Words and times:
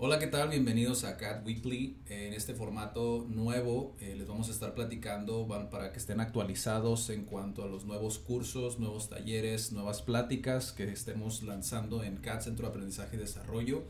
Hola, 0.00 0.20
¿qué 0.20 0.28
tal? 0.28 0.50
Bienvenidos 0.50 1.02
a 1.02 1.16
Cat 1.16 1.44
Weekly. 1.44 2.04
En 2.06 2.32
este 2.32 2.54
formato 2.54 3.26
nuevo 3.28 3.96
eh, 3.98 4.14
les 4.16 4.28
vamos 4.28 4.48
a 4.48 4.52
estar 4.52 4.72
platicando 4.72 5.48
para 5.72 5.90
que 5.90 5.98
estén 5.98 6.20
actualizados 6.20 7.10
en 7.10 7.24
cuanto 7.24 7.64
a 7.64 7.66
los 7.66 7.84
nuevos 7.84 8.20
cursos, 8.20 8.78
nuevos 8.78 9.08
talleres, 9.08 9.72
nuevas 9.72 10.00
pláticas 10.00 10.70
que 10.70 10.84
estemos 10.84 11.42
lanzando 11.42 12.04
en 12.04 12.18
Cat 12.18 12.42
Centro 12.42 12.66
de 12.66 12.70
Aprendizaje 12.70 13.16
y 13.16 13.18
Desarrollo. 13.18 13.88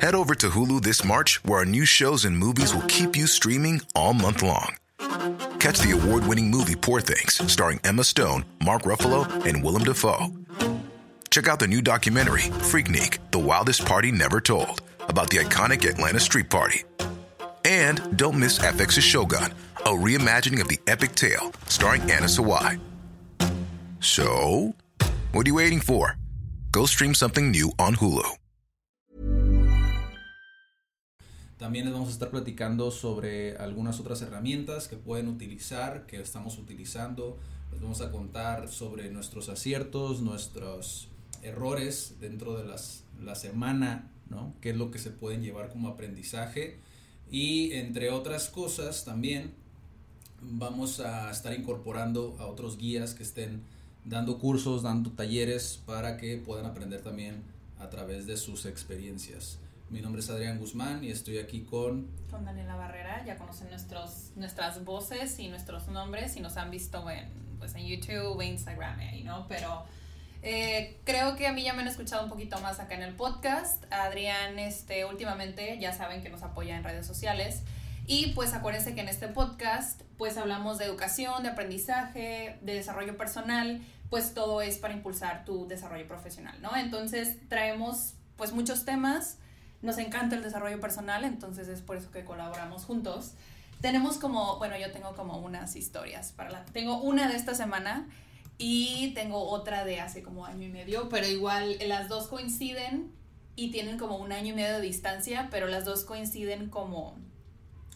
Head 0.00 0.16
over 0.16 0.34
to 0.34 0.48
Hulu 0.48 0.82
this 0.82 1.04
March, 1.04 1.40
where 1.44 1.58
our 1.58 1.64
new 1.64 1.86
shows 1.86 2.24
and 2.24 2.36
movies 2.36 2.74
will 2.74 2.86
keep 2.88 3.14
you 3.14 3.28
streaming 3.28 3.80
all 3.94 4.12
month 4.12 4.42
long. 4.42 4.74
Catch 5.60 5.78
the 5.78 5.92
award-winning 5.92 6.50
movie 6.50 6.74
Poor 6.74 7.00
Things, 7.00 7.40
starring 7.46 7.78
Emma 7.84 8.02
Stone, 8.02 8.44
Mark 8.64 8.82
Ruffalo, 8.82 9.28
and 9.46 9.62
Willem 9.62 9.84
Dafoe. 9.84 10.32
Check 11.30 11.46
out 11.46 11.60
the 11.60 11.68
new 11.68 11.80
documentary, 11.80 12.50
Freaknik 12.70 13.18
The 13.30 13.38
Wildest 13.38 13.86
Party 13.86 14.10
Never 14.10 14.40
Told, 14.40 14.82
about 15.08 15.30
the 15.30 15.36
iconic 15.36 15.88
Atlanta 15.88 16.18
Street 16.18 16.50
Party. 16.50 16.82
And 17.64 18.16
don't 18.16 18.36
miss 18.36 18.58
FX's 18.58 19.04
Shogun, 19.04 19.54
a 19.86 19.90
reimagining 19.90 20.60
of 20.60 20.66
the 20.66 20.80
epic 20.88 21.14
tale 21.14 21.52
starring 21.68 22.02
Anna 22.10 22.26
Sawai. 22.26 22.80
So, 24.00 24.74
what 25.30 25.46
are 25.46 25.48
you 25.48 25.54
waiting 25.54 25.78
for? 25.78 26.16
Go 26.72 26.84
stream 26.86 27.14
something 27.14 27.52
new 27.52 27.70
on 27.78 27.94
Hulu. 27.94 28.36
También 31.60 31.84
les 31.84 31.92
vamos 31.92 32.08
a 32.08 32.12
estar 32.12 32.30
platicando 32.30 32.90
sobre 32.90 33.56
algunas 33.56 34.00
otras 34.00 34.20
herramientas 34.22 34.88
que 34.88 34.96
pueden 34.96 35.28
utilizar, 35.28 36.06
que 36.06 36.20
estamos 36.20 36.58
utilizando. 36.58 37.38
Les 37.70 37.80
vamos 37.80 38.00
a 38.00 38.10
contar 38.10 38.68
sobre 38.68 39.10
nuestros 39.10 39.48
aciertos, 39.48 40.22
nuestros 40.22 41.09
errores 41.42 42.16
dentro 42.20 42.56
de 42.56 42.64
las, 42.64 43.04
la 43.22 43.34
semana, 43.34 44.10
¿no? 44.28 44.54
¿Qué 44.60 44.70
es 44.70 44.76
lo 44.76 44.90
que 44.90 44.98
se 44.98 45.10
pueden 45.10 45.42
llevar 45.42 45.70
como 45.70 45.88
aprendizaje? 45.88 46.78
Y 47.30 47.72
entre 47.72 48.10
otras 48.10 48.48
cosas 48.48 49.04
también 49.04 49.54
vamos 50.40 51.00
a 51.00 51.30
estar 51.30 51.52
incorporando 51.52 52.36
a 52.40 52.46
otros 52.46 52.78
guías 52.78 53.14
que 53.14 53.22
estén 53.22 53.62
dando 54.04 54.38
cursos, 54.38 54.82
dando 54.82 55.10
talleres 55.10 55.80
para 55.84 56.16
que 56.16 56.38
puedan 56.38 56.66
aprender 56.66 57.02
también 57.02 57.42
a 57.78 57.90
través 57.90 58.26
de 58.26 58.36
sus 58.36 58.66
experiencias. 58.66 59.58
Mi 59.90 60.00
nombre 60.00 60.20
es 60.20 60.30
Adrián 60.30 60.58
Guzmán 60.58 61.02
y 61.02 61.10
estoy 61.10 61.38
aquí 61.38 61.62
con... 61.62 62.06
Con 62.30 62.44
Daniela 62.44 62.76
Barrera, 62.76 63.24
ya 63.26 63.36
conocen 63.36 63.70
nuestros, 63.70 64.30
nuestras 64.36 64.84
voces 64.84 65.38
y 65.40 65.48
nuestros 65.48 65.88
nombres 65.88 66.36
y 66.36 66.40
nos 66.40 66.56
han 66.56 66.70
visto 66.70 67.10
en, 67.10 67.28
pues, 67.58 67.74
en 67.74 67.86
YouTube, 67.86 68.40
Instagram, 68.40 69.00
ahí, 69.00 69.24
¿no? 69.24 69.46
Pero 69.48 69.84
eh, 70.42 71.00
creo 71.04 71.36
que 71.36 71.46
a 71.46 71.52
mí 71.52 71.62
ya 71.62 71.72
me 71.72 71.82
han 71.82 71.88
escuchado 71.88 72.24
un 72.24 72.30
poquito 72.30 72.58
más 72.60 72.80
acá 72.80 72.94
en 72.94 73.02
el 73.02 73.14
podcast. 73.14 73.84
Adrián, 73.92 74.58
este, 74.58 75.04
últimamente 75.04 75.78
ya 75.78 75.92
saben 75.92 76.22
que 76.22 76.30
nos 76.30 76.42
apoya 76.42 76.76
en 76.76 76.84
redes 76.84 77.06
sociales. 77.06 77.62
Y 78.06 78.32
pues 78.32 78.54
acuérdense 78.54 78.94
que 78.94 79.02
en 79.02 79.08
este 79.08 79.28
podcast 79.28 80.02
pues 80.16 80.36
hablamos 80.36 80.78
de 80.78 80.84
educación, 80.84 81.42
de 81.42 81.50
aprendizaje, 81.50 82.58
de 82.60 82.74
desarrollo 82.74 83.16
personal, 83.16 83.80
pues 84.10 84.34
todo 84.34 84.60
es 84.60 84.78
para 84.78 84.92
impulsar 84.92 85.44
tu 85.44 85.66
desarrollo 85.68 86.06
profesional, 86.06 86.60
¿no? 86.60 86.76
Entonces 86.76 87.36
traemos 87.48 88.14
pues 88.36 88.52
muchos 88.52 88.84
temas, 88.84 89.38
nos 89.80 89.96
encanta 89.98 90.36
el 90.36 90.42
desarrollo 90.42 90.80
personal, 90.80 91.24
entonces 91.24 91.68
es 91.68 91.80
por 91.80 91.96
eso 91.96 92.10
que 92.10 92.24
colaboramos 92.24 92.84
juntos. 92.84 93.32
Tenemos 93.80 94.18
como, 94.18 94.58
bueno, 94.58 94.76
yo 94.76 94.90
tengo 94.92 95.14
como 95.14 95.38
unas 95.38 95.76
historias 95.76 96.32
para 96.32 96.50
la, 96.50 96.64
tengo 96.66 97.00
una 97.00 97.28
de 97.28 97.36
esta 97.36 97.54
semana 97.54 98.06
y 98.62 99.12
tengo 99.14 99.48
otra 99.48 99.86
de 99.86 100.00
hace 100.00 100.22
como 100.22 100.44
año 100.44 100.66
y 100.66 100.68
medio, 100.68 101.08
pero 101.08 101.26
igual 101.26 101.78
las 101.88 102.10
dos 102.10 102.28
coinciden 102.28 103.10
y 103.56 103.70
tienen 103.70 103.96
como 103.96 104.18
un 104.18 104.32
año 104.32 104.52
y 104.52 104.56
medio 104.56 104.74
de 104.74 104.82
distancia, 104.82 105.48
pero 105.50 105.66
las 105.66 105.86
dos 105.86 106.04
coinciden 106.04 106.68
como, 106.68 107.16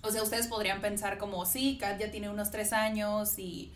o 0.03 0.11
sea, 0.11 0.23
ustedes 0.23 0.47
podrían 0.47 0.81
pensar 0.81 1.19
como, 1.19 1.45
sí, 1.45 1.77
Kat 1.79 2.01
ya 2.01 2.11
tiene 2.11 2.31
unos 2.31 2.51
tres 2.51 2.73
años 2.73 3.39
y 3.39 3.75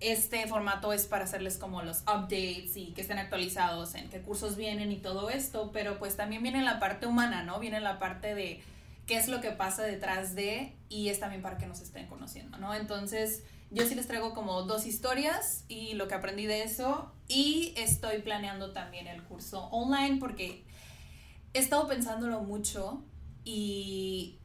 este 0.00 0.44
formato 0.48 0.92
es 0.92 1.06
para 1.06 1.22
hacerles 1.22 1.56
como 1.56 1.82
los 1.82 2.00
updates 2.00 2.76
y 2.76 2.92
que 2.96 3.02
estén 3.02 3.18
actualizados 3.18 3.94
en 3.94 4.10
qué 4.10 4.20
cursos 4.20 4.56
vienen 4.56 4.90
y 4.90 4.96
todo 4.96 5.30
esto, 5.30 5.70
pero 5.72 6.00
pues 6.00 6.16
también 6.16 6.42
viene 6.42 6.62
la 6.62 6.80
parte 6.80 7.06
humana, 7.06 7.44
¿no? 7.44 7.60
Viene 7.60 7.78
la 7.78 8.00
parte 8.00 8.34
de 8.34 8.60
qué 9.06 9.18
es 9.18 9.28
lo 9.28 9.40
que 9.40 9.52
pasa 9.52 9.84
detrás 9.84 10.34
de 10.34 10.74
y 10.88 11.10
es 11.10 11.20
también 11.20 11.42
para 11.42 11.58
que 11.58 11.68
nos 11.68 11.80
estén 11.80 12.08
conociendo, 12.08 12.58
¿no? 12.58 12.74
Entonces, 12.74 13.44
yo 13.70 13.86
sí 13.86 13.94
les 13.94 14.06
traigo 14.06 14.34
como 14.34 14.62
dos 14.62 14.86
historias 14.86 15.64
y 15.68 15.94
lo 15.94 16.08
que 16.08 16.14
aprendí 16.14 16.46
de 16.46 16.62
eso. 16.62 17.12
Y 17.28 17.74
estoy 17.76 18.22
planeando 18.22 18.72
también 18.72 19.06
el 19.06 19.22
curso 19.24 19.64
online 19.66 20.18
porque 20.18 20.64
he 21.52 21.58
estado 21.58 21.86
pensándolo 21.86 22.40
mucho 22.40 23.02
y 23.44 24.38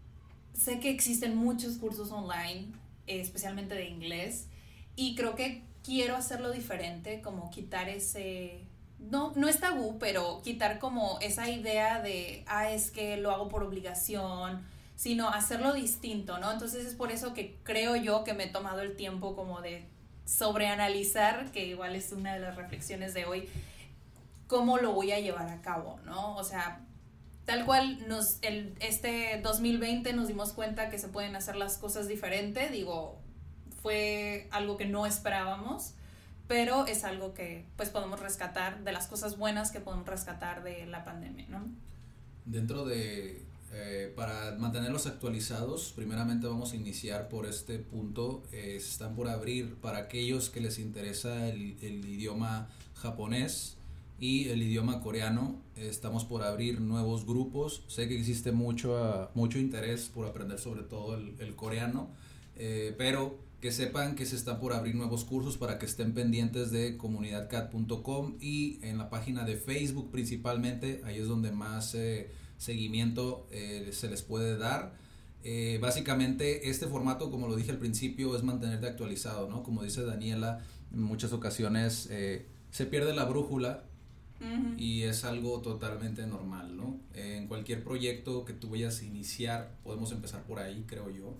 sé 0.54 0.80
que 0.80 0.90
existen 0.90 1.36
muchos 1.36 1.78
cursos 1.78 2.12
online, 2.12 2.72
especialmente 3.08 3.76
de 3.76 3.90
inglés, 3.90 4.48
y 4.96 5.16
creo 5.16 5.36
que 5.36 5.64
quiero 5.84 6.16
hacerlo 6.16 6.52
diferente, 6.52 7.22
como 7.22 7.50
quitar 7.50 7.90
ese... 7.90 8.66
No, 9.00 9.34
no 9.36 9.50
es 9.50 9.60
tabú, 9.60 9.98
pero 10.00 10.42
quitar 10.44 10.80
como 10.80 11.20
esa 11.20 11.50
idea 11.50 12.02
de, 12.02 12.46
ah, 12.48 12.72
es 12.72 12.90
que 12.90 13.18
lo 13.18 13.32
hago 13.32 13.50
por 13.50 13.64
obligación, 13.64 14.64
sino 14.96 15.30
hacerlo 15.30 15.74
distinto, 15.74 16.38
¿no? 16.38 16.52
Entonces 16.52 16.86
es 16.86 16.96
por 16.96 17.12
eso 17.12 17.34
que 17.34 17.58
creo 17.64 17.96
yo 17.96 18.24
que 18.24 18.34
me 18.34 18.46
he 18.46 18.50
tomado 18.50 18.82
el 18.82 18.96
tiempo 18.96 19.36
como 19.36 19.62
de 19.62 19.86
sobreanalizar, 20.26 21.52
que 21.52 21.66
igual 21.66 21.96
es 21.96 22.12
una 22.12 22.34
de 22.34 22.40
las 22.40 22.56
reflexiones 22.56 23.14
de 23.14 23.26
hoy, 23.26 23.50
cómo 24.48 24.78
lo 24.78 24.94
voy 24.94 25.12
a 25.12 25.20
llevar 25.20 25.50
a 25.50 25.62
cabo, 25.62 26.00
¿no? 26.06 26.36
O 26.36 26.44
sea, 26.44 26.82
tal 27.46 27.66
cual 27.66 28.08
nos, 28.08 28.38
el, 28.42 28.76
este 28.80 29.40
2020 29.42 30.14
nos 30.14 30.28
dimos 30.28 30.54
cuenta 30.54 30.90
que 30.90 30.98
se 30.98 31.10
pueden 31.10 31.36
hacer 31.36 31.56
las 31.56 31.78
cosas 31.78 32.08
diferente, 32.08 32.70
digo, 32.70 33.20
fue 33.82 34.48
algo 34.52 34.78
que 34.78 34.86
no 34.86 35.06
esperábamos, 35.06 35.94
pero 36.48 36.86
es 36.88 37.04
algo 37.04 37.34
que 37.34 37.66
pues 37.76 37.90
podemos 37.90 38.20
rescatar 38.20 38.84
de 38.84 38.92
las 38.92 39.08
cosas 39.08 39.38
buenas 39.38 39.72
que 39.72 39.80
podemos 39.80 40.08
rescatar 40.08 40.64
de 40.64 40.86
la 40.86 41.04
pandemia, 41.04 41.48
¿no? 41.50 41.66
Dentro 42.46 42.86
de 42.86 43.44
eh, 43.74 44.14
para 44.16 44.56
mantenerlos 44.60 45.08
actualizados, 45.08 45.94
primeramente 45.96 46.46
vamos 46.46 46.74
a 46.74 46.76
iniciar 46.76 47.28
por 47.28 47.48
este 47.48 47.80
punto. 47.80 48.44
Eh, 48.52 48.76
están 48.78 49.16
por 49.16 49.28
abrir 49.28 49.76
para 49.76 49.98
aquellos 49.98 50.52
que 50.52 50.62
les 50.62 50.78
interesa 50.78 51.50
el, 51.50 51.76
el 51.82 52.06
idioma 52.06 52.70
japonés 52.94 53.78
y 54.20 54.50
el 54.50 54.62
idioma 54.62 55.02
coreano. 55.02 55.60
estamos 55.76 56.24
por 56.24 56.44
abrir 56.44 56.80
nuevos 56.82 57.26
grupos. 57.26 57.84
Sé 57.88 58.08
que 58.08 58.18
existe 58.18 58.52
mucho, 58.52 58.94
uh, 58.94 59.38
mucho 59.38 59.58
interés 59.58 60.10
por 60.14 60.28
aprender 60.28 60.60
sobre 60.60 60.84
todo 60.84 61.16
el, 61.16 61.36
el 61.40 61.56
coreano, 61.56 62.10
eh, 62.56 62.94
pero 62.98 63.40
que 63.60 63.72
sepan 63.72 64.16
que 64.16 64.26
se 64.26 64.36
están 64.36 64.60
por 64.60 64.74
abrir 64.74 64.94
nuevos 64.94 65.26
cursos 65.26 65.58
para 65.58 65.80
que 65.80 65.86
estén 65.86 66.14
pendientes 66.14 66.70
de 66.72 66.96
comunidadcat.com 66.96 68.38
y 68.40 68.80
en 68.84 68.98
la 68.98 69.10
página 69.10 69.46
de 69.46 69.58
Facebook 69.58 70.12
principalmente. 70.12 71.02
Ahí 71.06 71.18
es 71.18 71.28
donde 71.28 71.52
más 71.52 71.96
seguimiento 72.64 73.48
eh, 73.52 73.90
se 73.92 74.10
les 74.10 74.22
puede 74.22 74.58
dar. 74.58 74.94
Eh, 75.44 75.78
básicamente 75.82 76.70
este 76.70 76.88
formato, 76.88 77.30
como 77.30 77.48
lo 77.48 77.56
dije 77.56 77.72
al 77.72 77.78
principio, 77.78 78.36
es 78.36 78.44
mantenerte 78.44 78.88
actualizado, 78.88 79.50
¿no? 79.50 79.62
Como 79.62 79.84
dice 79.84 80.04
Daniela, 80.04 80.64
en 80.94 81.02
muchas 81.02 81.34
ocasiones 81.34 82.08
eh, 82.10 82.46
se 82.72 82.86
pierde 82.86 83.14
la 83.14 83.26
brújula 83.26 83.84
y 84.78 85.04
es 85.04 85.24
algo 85.24 85.62
totalmente 85.62 86.28
normal, 86.28 86.76
¿no? 86.76 87.00
en 87.14 87.48
cualquier 87.48 87.82
proyecto 87.82 88.44
que 88.44 88.52
tú 88.52 88.72
vayas 88.72 89.00
a 89.00 89.06
iniciar, 89.06 89.78
podemos 89.86 90.12
empezar 90.12 90.44
por 90.44 90.60
ahí, 90.60 90.84
creo 90.86 91.10
yo. 91.10 91.38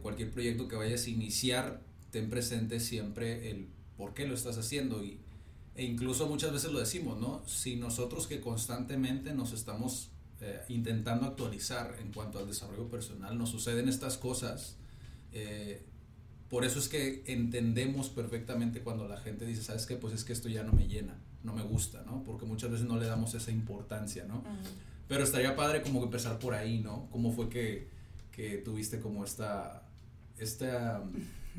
cualquier 0.00 0.30
proyecto 0.30 0.68
que 0.68 0.76
vayas 0.76 1.04
a 1.04 1.10
iniciar, 1.10 1.82
ten 2.10 2.30
presente 2.30 2.80
siempre 2.80 3.50
el 3.50 3.68
por 3.98 4.14
qué 4.14 4.26
lo 4.26 4.34
estás 4.34 4.56
haciendo 4.56 5.04
y, 5.04 5.18
e 5.74 5.84
incluso 5.84 6.26
muchas 6.26 6.52
veces 6.52 6.72
lo 6.72 6.80
decimos, 6.80 7.20
¿no? 7.20 7.42
Si 7.46 7.76
nosotros 7.76 8.26
que 8.26 8.40
constantemente 8.40 9.34
nos 9.34 9.52
estamos 9.52 10.10
eh, 10.40 10.60
intentando 10.68 11.26
actualizar 11.26 11.96
en 12.00 12.12
cuanto 12.12 12.38
al 12.38 12.46
desarrollo 12.46 12.88
personal, 12.88 13.36
nos 13.36 13.50
suceden 13.50 13.88
estas 13.88 14.16
cosas. 14.16 14.76
Eh, 15.32 15.82
por 16.48 16.64
eso 16.64 16.78
es 16.78 16.88
que 16.88 17.24
entendemos 17.26 18.08
perfectamente 18.08 18.80
cuando 18.80 19.08
la 19.08 19.16
gente 19.16 19.44
dice, 19.44 19.62
¿sabes 19.62 19.84
qué? 19.84 19.96
Pues 19.96 20.14
es 20.14 20.24
que 20.24 20.32
esto 20.32 20.48
ya 20.48 20.62
no 20.62 20.72
me 20.72 20.86
llena, 20.86 21.18
no 21.42 21.52
me 21.54 21.62
gusta, 21.62 22.04
¿no? 22.06 22.22
Porque 22.22 22.46
muchas 22.46 22.70
veces 22.70 22.86
no 22.86 22.98
le 22.98 23.06
damos 23.06 23.34
esa 23.34 23.50
importancia, 23.50 24.24
¿no? 24.26 24.44
Pero 25.08 25.24
estaría 25.24 25.56
padre 25.56 25.82
como 25.82 26.04
empezar 26.04 26.38
por 26.38 26.54
ahí, 26.54 26.78
¿no? 26.78 27.08
¿Cómo 27.10 27.32
fue 27.32 27.48
que, 27.48 27.88
que 28.30 28.58
tuviste 28.58 29.00
como 29.00 29.24
esta, 29.24 29.82
esta, 30.38 31.02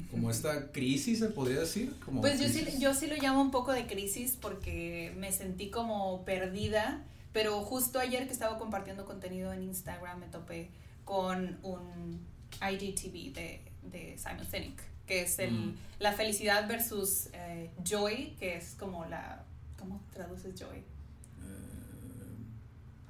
como 0.10 0.32
esta 0.32 0.72
crisis, 0.72 1.20
se 1.20 1.28
podría 1.28 1.60
decir? 1.60 1.94
Como 2.06 2.22
pues 2.22 2.40
yo 2.40 2.48
sí, 2.48 2.66
yo 2.80 2.94
sí 2.94 3.08
lo 3.08 3.18
llamo 3.18 3.42
un 3.42 3.52
poco 3.52 3.74
de 3.74 3.86
crisis 3.88 4.38
porque 4.40 5.14
me 5.18 5.32
sentí 5.32 5.70
como 5.70 6.24
perdida 6.24 7.04
pero 7.34 7.62
justo 7.62 8.00
ayer 8.00 8.26
que 8.26 8.34
estaba 8.34 8.58
compartiendo 8.58 9.06
contenido 9.06 9.54
en 9.54 9.64
Instagram 9.64 10.20
me 10.20 10.28
topé 10.28 10.70
con 11.06 11.60
un 11.64 12.26
IGTV 12.62 13.34
de, 13.34 13.62
de 13.84 14.18
Simon 14.18 14.46
Sinek, 14.50 14.82
que 15.06 15.22
es 15.24 15.40
el, 15.40 15.52
mm. 15.52 15.78
la 16.00 16.14
felicidad 16.14 16.68
versus 16.68 17.30
eh, 17.34 17.72
joy, 17.84 18.36
que 18.40 18.58
es 18.58 18.76
como 18.80 19.06
la... 19.06 19.44
¿Cómo 19.78 20.02
traduces 20.14 20.60
joy? 20.60 20.78
Eh, 20.78 20.84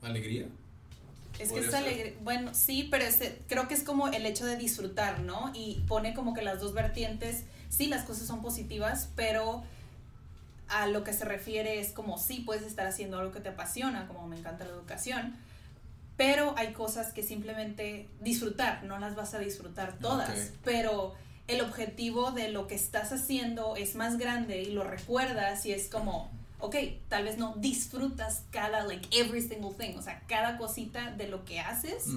alegría. 0.04 0.45
Es 1.39 1.51
que 1.54 1.60
es 1.60 1.74
alegre, 1.74 2.18
bueno, 2.21 2.54
sí, 2.54 2.89
pero 2.92 3.06
creo 3.48 3.68
que 3.69 3.74
es 3.74 3.83
como 3.83 4.10
el 4.10 4.25
hecho 4.25 4.45
de 4.45 4.57
disfrutar, 4.57 5.21
¿no? 5.21 5.54
Y 5.56 5.83
pone 5.88 6.13
como 6.13 6.33
que 6.33 6.42
las 6.42 6.60
dos 6.60 6.74
vertientes, 6.74 7.45
sí, 7.69 7.88
las 7.88 8.04
cosas 8.04 8.27
son 8.27 8.42
positivas, 8.42 9.10
pero 9.16 9.63
a 10.69 10.88
lo 10.88 11.04
que 11.04 11.13
se 11.13 11.25
refiere 11.25 11.80
es 11.80 11.92
como, 11.92 12.18
sí, 12.18 12.42
puedes 12.45 12.63
estar 12.63 12.88
haciendo 12.88 13.19
algo 13.19 13.31
que 13.31 13.39
te 13.39 13.50
apasiona, 13.50 14.07
como 14.07 14.27
me 14.27 14.38
encanta 14.38 14.66
la 14.66 14.71
educación, 14.71 15.36
pero 16.18 16.54
hay 16.57 16.74
cosas 16.74 17.13
que 17.13 17.24
simplemente 17.24 18.07
disfrutar, 18.19 18.83
no 18.83 19.00
las 19.00 19.16
vas 19.16 19.33
a 19.33 19.39
disfrutar 19.39 19.98
todas, 20.00 20.51
pero 20.63 21.16
el 21.48 21.62
objetivo 21.62 22.31
de 22.31 22.50
lo 22.50 22.68
que 22.68 22.75
estás 22.75 23.12
haciendo 23.12 23.75
es 23.75 23.95
más 23.95 24.18
grande 24.18 24.62
y 24.62 24.71
lo 24.71 24.83
recuerdas 24.83 25.66
y 25.66 25.71
es 25.71 25.88
como, 25.88 26.30
ok, 26.60 26.75
tal 27.07 27.24
vez 27.24 27.38
no 27.38 27.56
disfrutas 27.56 28.44
cada, 28.51 28.83
like, 28.83 29.07
every 29.18 29.42
single 29.42 29.74
thing, 29.74 29.98
o 29.98 30.01
sea, 30.01 30.21
cada 30.27 30.57
cosita 30.57 31.12
de 31.12 31.27
lo 31.27 31.45
que 31.45 31.60
haces, 31.60 32.07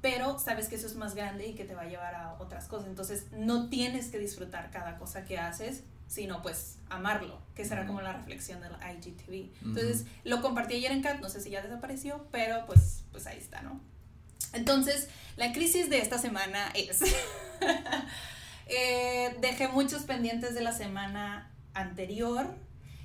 pero 0.00 0.38
sabes 0.38 0.68
que 0.68 0.76
eso 0.76 0.86
es 0.86 0.96
más 0.96 1.14
grande 1.14 1.46
y 1.46 1.52
que 1.52 1.64
te 1.64 1.74
va 1.74 1.82
a 1.82 1.86
llevar 1.86 2.14
a 2.14 2.36
otras 2.40 2.66
cosas. 2.66 2.88
Entonces, 2.88 3.26
no 3.32 3.68
tienes 3.68 4.06
que 4.08 4.18
disfrutar 4.18 4.70
cada 4.70 4.96
cosa 4.98 5.24
que 5.24 5.38
haces, 5.38 5.82
sino 6.10 6.42
pues 6.42 6.76
amarlo, 6.90 7.40
que 7.54 7.64
será 7.64 7.86
como 7.86 8.02
la 8.02 8.12
reflexión 8.12 8.60
del 8.60 8.72
IGTV. 8.72 9.50
Entonces, 9.64 10.06
lo 10.24 10.42
compartí 10.42 10.74
ayer 10.74 10.92
en 10.92 11.02
Cat, 11.02 11.20
no 11.20 11.30
sé 11.30 11.40
si 11.40 11.50
ya 11.50 11.62
desapareció, 11.62 12.26
pero 12.30 12.66
pues, 12.66 13.04
pues 13.12 13.26
ahí 13.26 13.38
está, 13.38 13.62
¿no? 13.62 13.80
Entonces, 14.52 15.08
la 15.36 15.52
crisis 15.52 15.88
de 15.88 15.98
esta 15.98 16.18
semana 16.18 16.70
es... 16.74 17.00
Eh, 18.72 19.36
dejé 19.40 19.66
muchos 19.66 20.04
pendientes 20.04 20.54
de 20.54 20.60
la 20.60 20.70
semana 20.70 21.50
anterior 21.74 22.46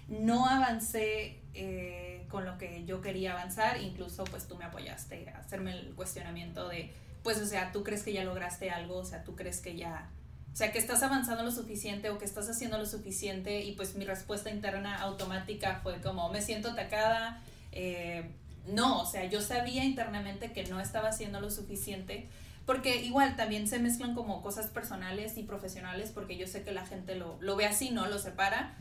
no 0.07 0.47
avancé 0.47 1.41
eh, 1.53 2.25
con 2.29 2.45
lo 2.45 2.57
que 2.57 2.85
yo 2.85 3.01
quería 3.01 3.33
avanzar, 3.33 3.81
incluso 3.81 4.23
pues 4.25 4.47
tú 4.47 4.55
me 4.55 4.65
apoyaste 4.65 5.29
a 5.29 5.39
hacerme 5.39 5.71
el 5.71 5.95
cuestionamiento 5.95 6.67
de, 6.67 6.93
pues 7.23 7.41
o 7.41 7.45
sea, 7.45 7.71
tú 7.71 7.83
crees 7.83 8.03
que 8.03 8.13
ya 8.13 8.23
lograste 8.23 8.69
algo, 8.69 8.97
o 8.97 9.05
sea, 9.05 9.23
tú 9.23 9.35
crees 9.35 9.61
que 9.61 9.75
ya, 9.75 10.09
o 10.55 10.57
sea, 10.57 10.71
que 10.71 10.79
estás 10.79 11.03
avanzando 11.03 11.43
lo 11.43 11.51
suficiente 11.51 12.09
o 12.11 12.17
que 12.17 12.23
estás 12.23 12.47
haciendo 12.49 12.77
lo 12.77 12.85
suficiente 12.85 13.65
y 13.65 13.73
pues 13.73 13.95
mi 13.95 14.05
respuesta 14.05 14.49
interna 14.49 15.01
automática 15.01 15.81
fue 15.83 15.99
como, 15.99 16.29
me 16.29 16.41
siento 16.41 16.71
atacada, 16.71 17.43
eh, 17.73 18.31
no, 18.65 19.01
o 19.01 19.05
sea, 19.05 19.25
yo 19.25 19.41
sabía 19.41 19.83
internamente 19.83 20.53
que 20.53 20.63
no 20.63 20.79
estaba 20.79 21.09
haciendo 21.09 21.41
lo 21.41 21.51
suficiente 21.51 22.29
porque 22.65 23.03
igual 23.03 23.35
también 23.35 23.67
se 23.67 23.79
mezclan 23.79 24.15
como 24.15 24.41
cosas 24.41 24.67
personales 24.67 25.37
y 25.37 25.43
profesionales, 25.43 26.11
porque 26.15 26.37
yo 26.37 26.47
sé 26.47 26.63
que 26.63 26.71
la 26.71 26.85
gente 26.85 27.15
lo, 27.15 27.37
lo 27.41 27.57
ve 27.57 27.65
así, 27.65 27.91
¿no? 27.91 28.07
Lo 28.07 28.17
separa. 28.17 28.77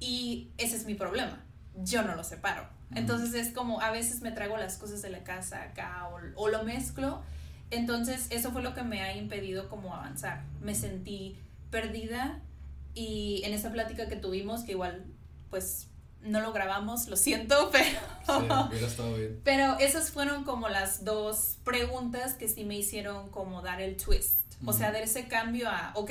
Y 0.00 0.48
ese 0.56 0.76
es 0.76 0.86
mi 0.86 0.94
problema. 0.94 1.44
Yo 1.76 2.00
no 2.04 2.16
lo 2.16 2.24
separo. 2.24 2.66
Entonces 2.94 3.34
es 3.34 3.52
como 3.52 3.82
a 3.82 3.90
veces 3.90 4.22
me 4.22 4.32
traigo 4.32 4.56
las 4.56 4.78
cosas 4.78 5.02
de 5.02 5.10
la 5.10 5.24
casa 5.24 5.62
acá 5.62 6.08
o, 6.08 6.42
o 6.42 6.48
lo 6.48 6.64
mezclo. 6.64 7.22
Entonces 7.70 8.26
eso 8.30 8.50
fue 8.50 8.62
lo 8.62 8.74
que 8.74 8.82
me 8.82 9.02
ha 9.02 9.16
impedido 9.16 9.68
como 9.68 9.94
avanzar. 9.94 10.44
Me 10.60 10.74
sentí 10.74 11.36
perdida 11.70 12.40
y 12.94 13.42
en 13.44 13.52
esa 13.52 13.70
plática 13.70 14.08
que 14.08 14.16
tuvimos, 14.16 14.62
que 14.62 14.72
igual 14.72 15.04
pues 15.50 15.88
no 16.22 16.40
lo 16.40 16.52
grabamos, 16.52 17.08
lo 17.08 17.16
siento, 17.16 17.70
pero... 18.26 18.68
bien. 19.14 19.40
Pero 19.44 19.78
esas 19.78 20.10
fueron 20.10 20.44
como 20.44 20.68
las 20.68 21.04
dos 21.04 21.58
preguntas 21.64 22.34
que 22.34 22.48
sí 22.48 22.64
me 22.64 22.76
hicieron 22.76 23.30
como 23.30 23.62
dar 23.62 23.80
el 23.80 23.96
twist. 23.96 24.40
O 24.66 24.72
sea, 24.72 24.90
dar 24.90 25.02
ese 25.02 25.28
cambio 25.28 25.68
a, 25.68 25.92
ok, 25.94 26.10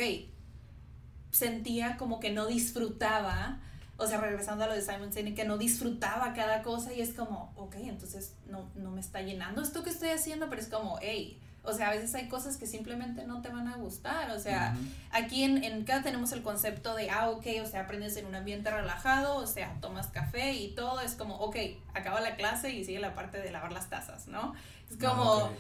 sentía 1.32 1.98
como 1.98 2.22
que 2.22 2.32
no 2.32 2.48
disfrutaba, 2.48 3.60
o 3.98 4.08
sea, 4.08 4.22
regresando 4.22 4.64
a 4.64 4.68
lo 4.68 4.74
de 4.74 4.82
Simon 4.82 5.12
Sinek, 5.12 5.36
que 5.36 5.44
no 5.44 5.58
disfrutaba 5.58 6.34
cada 6.34 6.64
cosa 6.64 6.94
y 6.94 7.02
es 7.02 7.14
como, 7.14 7.52
ok, 7.58 7.76
entonces 7.80 8.36
no, 8.48 8.70
no 8.76 8.92
me 8.92 9.02
está 9.02 9.22
llenando 9.22 9.62
esto 9.62 9.84
que 9.84 9.90
estoy 9.90 10.10
haciendo, 10.10 10.50
pero 10.50 10.62
es 10.62 10.70
como, 10.70 10.98
hey, 11.02 11.42
o 11.68 11.74
sea, 11.74 11.90
a 11.90 11.92
veces 11.92 12.16
hay 12.16 12.30
cosas 12.30 12.56
que 12.56 12.66
simplemente 12.66 13.26
no 13.26 13.42
te 13.42 13.50
van 13.50 13.68
a 13.68 13.76
gustar. 13.76 14.32
O 14.32 14.40
sea, 14.40 14.78
aquí 15.12 15.44
en, 15.44 15.64
en 15.66 15.84
cada 15.84 16.02
tenemos 16.02 16.32
el 16.32 16.42
concepto 16.42 16.96
de, 16.96 17.10
ah, 17.10 17.30
ok, 17.30 17.46
o 17.62 17.68
sea, 17.68 17.82
aprendes 17.82 18.16
en 18.16 18.26
un 18.26 18.36
ambiente 18.36 18.72
relajado, 18.72 19.36
o 19.36 19.46
sea, 19.46 19.78
tomas 19.82 20.08
café 20.08 20.54
y 20.54 20.70
todo 20.70 21.02
es 21.02 21.16
como, 21.16 21.36
ok, 21.36 21.58
acaba 21.94 22.22
la 22.22 22.38
clase 22.38 22.72
y 22.72 22.86
sigue 22.86 23.00
la 23.00 23.14
parte 23.16 23.42
de 23.42 23.52
lavar 23.52 23.74
las 23.74 23.90
tazas, 23.90 24.30
¿no? 24.30 24.54
Es 24.90 24.96
ah, 25.02 25.10
como, 25.10 25.52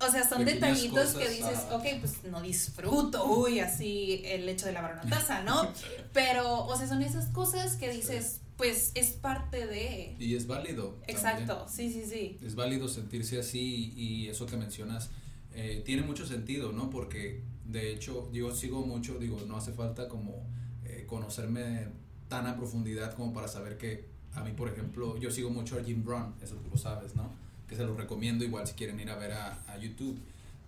o 0.00 0.10
sea, 0.10 0.28
son 0.28 0.44
detallitos 0.44 1.14
que 1.14 1.28
dices, 1.28 1.60
ok, 1.70 1.84
pues 2.00 2.24
no 2.24 2.42
disfruto, 2.42 3.24
uy, 3.26 3.60
así 3.60 4.22
el 4.24 4.48
hecho 4.48 4.66
de 4.66 4.72
lavar 4.72 4.94
una 4.94 5.02
taza, 5.16 5.42
¿no? 5.44 5.70
Pero, 6.12 6.66
o 6.66 6.76
sea, 6.76 6.88
son 6.88 7.02
esas 7.02 7.26
cosas 7.26 7.76
que 7.76 7.88
dices, 7.88 8.40
pues 8.56 8.90
es 8.96 9.10
parte 9.10 9.68
de... 9.68 10.16
Y 10.18 10.34
es 10.34 10.48
válido. 10.48 10.98
Exacto, 11.06 11.66
sí, 11.68 11.92
sí, 11.92 12.04
sí. 12.04 12.38
Es 12.44 12.56
válido 12.56 12.88
sentirse 12.88 13.38
así 13.38 13.92
y 13.94 14.28
eso 14.28 14.46
que 14.46 14.56
mencionas 14.56 15.10
eh, 15.56 15.82
tiene 15.84 16.02
mucho 16.02 16.26
sentido, 16.26 16.72
¿no? 16.72 16.90
Porque 16.90 17.42
de 17.64 17.92
hecho 17.92 18.30
yo 18.32 18.54
sigo 18.54 18.86
mucho, 18.86 19.18
digo, 19.18 19.40
no 19.48 19.56
hace 19.56 19.72
falta 19.72 20.08
como 20.08 20.46
eh, 20.84 21.04
conocerme 21.08 21.88
tan 22.28 22.46
a 22.46 22.56
profundidad 22.56 23.14
como 23.14 23.32
para 23.32 23.48
saber 23.48 23.78
que 23.78 24.04
a 24.34 24.44
mí, 24.44 24.52
por 24.52 24.68
ejemplo, 24.68 25.16
yo 25.18 25.30
sigo 25.30 25.50
mucho 25.50 25.78
a 25.78 25.82
Jim 25.82 26.04
Brown, 26.04 26.34
eso 26.42 26.56
tú 26.56 26.70
lo 26.70 26.76
sabes, 26.76 27.16
¿no? 27.16 27.30
Que 27.68 27.74
se 27.74 27.84
lo 27.84 27.96
recomiendo 27.96 28.44
igual 28.44 28.66
si 28.66 28.74
quieren 28.74 29.00
ir 29.00 29.10
a 29.10 29.16
ver 29.16 29.32
a, 29.32 29.58
a 29.66 29.78
YouTube. 29.78 30.18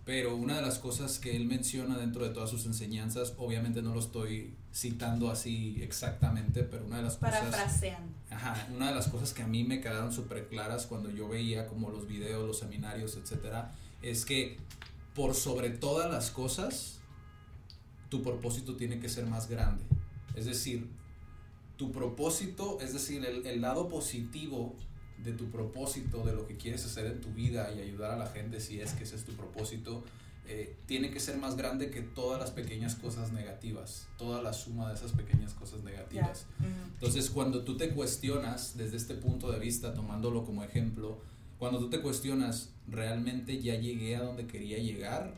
Pero 0.06 0.36
una 0.36 0.56
de 0.56 0.62
las 0.62 0.78
cosas 0.78 1.18
que 1.18 1.36
él 1.36 1.44
menciona 1.44 1.98
dentro 1.98 2.24
de 2.24 2.30
todas 2.30 2.48
sus 2.48 2.64
enseñanzas, 2.64 3.34
obviamente 3.36 3.82
no 3.82 3.92
lo 3.92 4.00
estoy 4.00 4.54
citando 4.72 5.30
así 5.30 5.76
exactamente, 5.82 6.62
pero 6.62 6.86
una 6.86 6.96
de 6.96 7.02
las 7.02 7.16
cosas... 7.18 7.40
Parafraseando. 7.40 8.14
Ajá, 8.30 8.68
una 8.74 8.88
de 8.88 8.94
las 8.94 9.08
cosas 9.08 9.34
que 9.34 9.42
a 9.42 9.46
mí 9.46 9.64
me 9.64 9.82
quedaron 9.82 10.10
súper 10.10 10.48
claras 10.48 10.86
cuando 10.86 11.10
yo 11.10 11.28
veía 11.28 11.66
como 11.66 11.90
los 11.90 12.08
videos, 12.08 12.46
los 12.46 12.58
seminarios, 12.58 13.16
etcétera, 13.16 13.74
es 14.02 14.24
que 14.24 14.58
por 15.14 15.34
sobre 15.34 15.70
todas 15.70 16.10
las 16.10 16.30
cosas, 16.30 16.98
tu 18.08 18.22
propósito 18.22 18.76
tiene 18.76 19.00
que 19.00 19.08
ser 19.08 19.26
más 19.26 19.48
grande. 19.48 19.84
Es 20.34 20.46
decir, 20.46 20.88
tu 21.76 21.92
propósito, 21.92 22.78
es 22.80 22.92
decir, 22.92 23.24
el, 23.24 23.60
lado 23.60 23.88
positivo 23.88 24.76
de 25.24 25.32
tu 25.32 25.50
propósito, 25.50 26.24
de 26.24 26.34
lo 26.34 26.46
que 26.46 26.56
quieres 26.56 26.84
hacer 26.84 27.06
en 27.06 27.20
tu 27.20 27.30
vida 27.30 27.72
y 27.74 27.80
ayudar 27.80 28.12
a 28.12 28.16
la 28.16 28.26
gente, 28.26 28.60
si 28.60 28.80
es 28.80 28.92
que 28.92 29.04
ese 29.04 29.16
es 29.16 29.24
tu 29.24 29.32
propósito, 29.32 30.04
eh, 30.46 30.76
tiene 30.86 31.10
que 31.10 31.20
ser 31.20 31.36
más 31.36 31.56
grande 31.56 31.90
que 31.90 32.00
todas 32.00 32.40
las 32.40 32.50
pequeñas 32.50 32.94
cosas 32.94 33.32
negativas, 33.32 34.08
toda 34.16 34.42
la 34.42 34.52
suma 34.52 34.88
de 34.88 34.94
esas 34.94 35.12
pequeñas 35.12 35.52
cosas 35.52 35.82
negativas. 35.82 36.46
Entonces, 36.94 37.28
cuando 37.30 37.64
tú 37.64 37.76
te 37.76 37.90
cuestionas 37.90 38.76
desde 38.76 38.96
este 38.96 39.14
punto 39.14 39.50
de 39.50 39.58
vista, 39.58 39.92
tomándolo 39.94 40.44
como 40.44 40.64
ejemplo, 40.64 41.20
cuando 41.58 41.78
tú 41.78 41.90
te 41.90 42.00
cuestionas, 42.00 42.72
¿realmente 42.86 43.60
ya 43.60 43.74
llegué 43.74 44.16
a 44.16 44.22
donde 44.22 44.46
quería 44.46 44.78
llegar? 44.78 45.34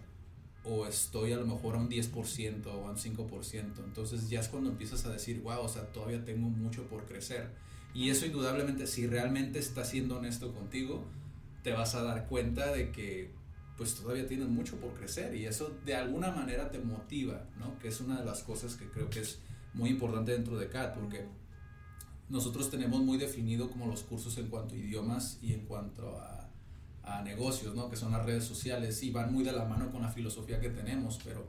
¿O 0.64 0.86
estoy 0.86 1.32
a 1.32 1.38
lo 1.38 1.46
mejor 1.46 1.76
a 1.76 1.78
un 1.78 1.88
10% 1.88 2.66
o 2.66 2.86
a 2.86 2.90
un 2.90 2.96
5%? 2.96 3.84
Entonces 3.84 4.28
ya 4.28 4.40
es 4.40 4.48
cuando 4.48 4.70
empiezas 4.70 5.06
a 5.06 5.12
decir, 5.12 5.40
wow, 5.40 5.62
o 5.62 5.68
sea, 5.68 5.90
todavía 5.92 6.24
tengo 6.24 6.48
mucho 6.48 6.86
por 6.88 7.06
crecer. 7.06 7.50
Y 7.94 8.10
eso 8.10 8.26
indudablemente, 8.26 8.86
si 8.86 9.06
realmente 9.06 9.58
estás 9.58 9.88
siendo 9.88 10.18
honesto 10.18 10.52
contigo, 10.54 11.04
te 11.62 11.72
vas 11.72 11.94
a 11.94 12.02
dar 12.02 12.26
cuenta 12.28 12.72
de 12.72 12.92
que 12.92 13.30
pues 13.76 13.94
todavía 13.94 14.26
tienes 14.26 14.48
mucho 14.48 14.76
por 14.76 14.92
crecer 14.92 15.34
y 15.34 15.46
eso 15.46 15.74
de 15.86 15.94
alguna 15.94 16.30
manera 16.30 16.70
te 16.70 16.78
motiva, 16.78 17.46
¿no? 17.58 17.78
Que 17.78 17.88
es 17.88 18.00
una 18.02 18.18
de 18.18 18.26
las 18.26 18.42
cosas 18.42 18.74
que 18.74 18.86
creo 18.90 19.08
que 19.08 19.20
es 19.20 19.40
muy 19.72 19.88
importante 19.88 20.32
dentro 20.32 20.58
de 20.58 20.68
CAT, 20.68 20.94
porque 20.94 21.24
nosotros 22.30 22.70
tenemos 22.70 23.02
muy 23.02 23.18
definido 23.18 23.68
como 23.68 23.86
los 23.86 24.02
cursos 24.02 24.38
en 24.38 24.46
cuanto 24.46 24.74
a 24.74 24.78
idiomas 24.78 25.38
y 25.42 25.52
en 25.52 25.66
cuanto 25.66 26.16
a, 26.18 26.36
negocios, 27.24 27.74
¿no? 27.74 27.90
que 27.90 27.96
son 27.96 28.12
las 28.12 28.24
redes 28.24 28.44
sociales 28.44 29.02
y 29.02 29.10
van 29.10 29.32
muy 29.32 29.42
de 29.42 29.50
la 29.50 29.64
mano 29.64 29.90
con 29.90 30.00
la 30.00 30.08
filosofía 30.08 30.60
que 30.60 30.70
tenemos, 30.70 31.18
pero 31.24 31.44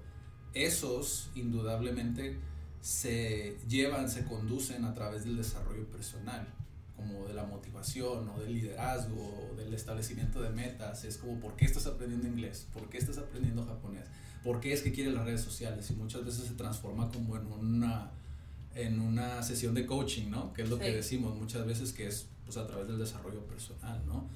esos 0.55 1.29
indudablemente 1.35 2.39
se 2.81 3.59
llevan, 3.69 4.09
se 4.09 4.25
conducen 4.25 4.85
a 4.85 4.95
través 4.95 5.23
del 5.23 5.37
desarrollo 5.37 5.85
personal, 5.85 6.47
como 6.95 7.27
de 7.27 7.35
la 7.35 7.43
motivación 7.43 8.27
o 8.29 8.39
del 8.39 8.53
liderazgo 8.53 9.51
o 9.51 9.55
del 9.55 9.71
establecimiento 9.75 10.41
de 10.41 10.49
metas. 10.49 11.03
Es 11.03 11.17
como, 11.17 11.39
¿por 11.39 11.55
qué 11.55 11.65
estás 11.65 11.85
aprendiendo 11.85 12.27
inglés? 12.27 12.65
¿Por 12.73 12.89
qué 12.89 12.97
estás 12.97 13.19
aprendiendo 13.19 13.63
japonés? 13.63 14.07
¿Por 14.43 14.61
qué 14.61 14.73
es 14.73 14.81
que 14.81 14.91
quieres 14.91 15.13
las 15.13 15.25
redes 15.25 15.41
sociales? 15.41 15.91
Y 15.91 15.93
muchas 15.93 16.25
veces 16.25 16.47
se 16.47 16.55
transforma 16.55 17.11
como 17.11 17.37
en 17.37 17.45
una 17.45 18.09
en 18.75 18.99
una 18.99 19.43
sesión 19.43 19.73
de 19.73 19.85
coaching, 19.85 20.29
¿no? 20.29 20.53
Que 20.53 20.63
es 20.63 20.69
lo 20.69 20.79
que 20.79 20.91
decimos 20.91 21.35
muchas 21.35 21.65
veces 21.65 21.93
que 21.93 22.07
es 22.07 22.27
pues 22.45 22.57
a 22.57 22.67
través 22.67 22.87
del 22.87 22.97
desarrollo 22.97 23.45
personal, 23.45 24.01
¿no? 24.05 24.27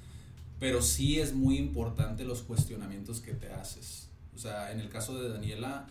Pero 0.58 0.82
sí 0.82 1.20
es 1.20 1.34
muy 1.34 1.58
importante 1.58 2.24
los 2.24 2.42
cuestionamientos 2.42 3.20
que 3.20 3.34
te 3.34 3.52
haces. 3.52 4.08
O 4.34 4.38
sea, 4.38 4.72
en 4.72 4.80
el 4.80 4.88
caso 4.88 5.20
de 5.20 5.28
Daniela, 5.28 5.86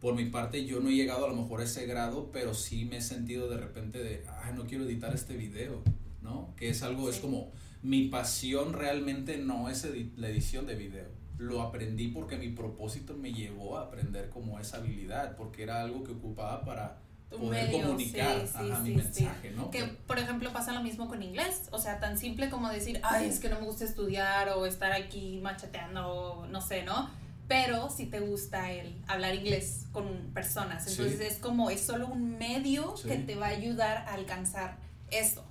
por 0.00 0.14
mi 0.14 0.26
parte 0.26 0.64
yo 0.64 0.80
no 0.80 0.88
he 0.88 0.94
llegado 0.94 1.26
a 1.26 1.28
lo 1.28 1.36
mejor 1.36 1.60
a 1.60 1.64
ese 1.64 1.86
grado, 1.86 2.30
pero 2.32 2.54
sí 2.54 2.86
me 2.86 2.98
he 2.98 3.02
sentido 3.02 3.48
de 3.48 3.58
repente 3.58 4.02
de, 4.02 4.24
ay, 4.42 4.54
no 4.54 4.66
quiero 4.66 4.84
editar 4.84 5.14
este 5.14 5.36
video, 5.36 5.82
¿no? 6.22 6.54
Que 6.56 6.70
es 6.70 6.82
algo, 6.82 7.08
es 7.10 7.18
como, 7.18 7.50
mi 7.82 8.08
pasión 8.08 8.72
realmente 8.72 9.38
no 9.38 9.68
es 9.68 9.86
la 10.16 10.28
edición 10.28 10.66
de 10.66 10.74
video. 10.74 11.08
Lo 11.38 11.62
aprendí 11.62 12.08
porque 12.08 12.36
mi 12.36 12.50
propósito 12.50 13.16
me 13.16 13.32
llevó 13.32 13.78
a 13.78 13.84
aprender 13.84 14.28
como 14.28 14.58
esa 14.58 14.78
habilidad, 14.78 15.36
porque 15.36 15.62
era 15.62 15.82
algo 15.82 16.04
que 16.04 16.12
ocupaba 16.12 16.64
para 16.64 16.98
poder 17.30 17.70
comunicar 17.70 18.44
mi 18.82 18.94
mensaje, 18.96 19.50
¿no? 19.52 19.70
Que, 19.70 19.84
por 19.84 20.18
ejemplo, 20.18 20.52
pasa 20.52 20.72
lo 20.72 20.82
mismo 20.82 21.08
con 21.08 21.22
inglés. 21.22 21.68
O 21.70 21.78
sea, 21.78 22.00
tan 22.00 22.18
simple 22.18 22.50
como 22.50 22.68
decir, 22.68 23.00
ay, 23.04 23.28
es 23.28 23.38
que 23.38 23.48
no 23.48 23.60
me 23.60 23.66
gusta 23.66 23.84
estudiar 23.84 24.48
o 24.50 24.66
estar 24.66 24.92
aquí 24.92 25.38
machateando, 25.42 26.46
no 26.50 26.60
sé, 26.60 26.82
¿no? 26.82 27.10
Pero 27.48 27.90
si 27.90 28.06
te 28.06 28.20
gusta 28.20 28.70
el 28.70 28.94
hablar 29.06 29.34
inglés 29.34 29.86
con 29.92 30.06
personas. 30.34 30.86
Entonces 30.86 31.20
es 31.20 31.38
como, 31.38 31.70
es 31.70 31.80
solo 31.80 32.06
un 32.08 32.38
medio 32.38 32.94
que 33.02 33.16
te 33.16 33.34
va 33.34 33.46
a 33.46 33.50
ayudar 33.50 33.98
a 34.08 34.14
alcanzar 34.14 34.76
eso. 35.10 35.44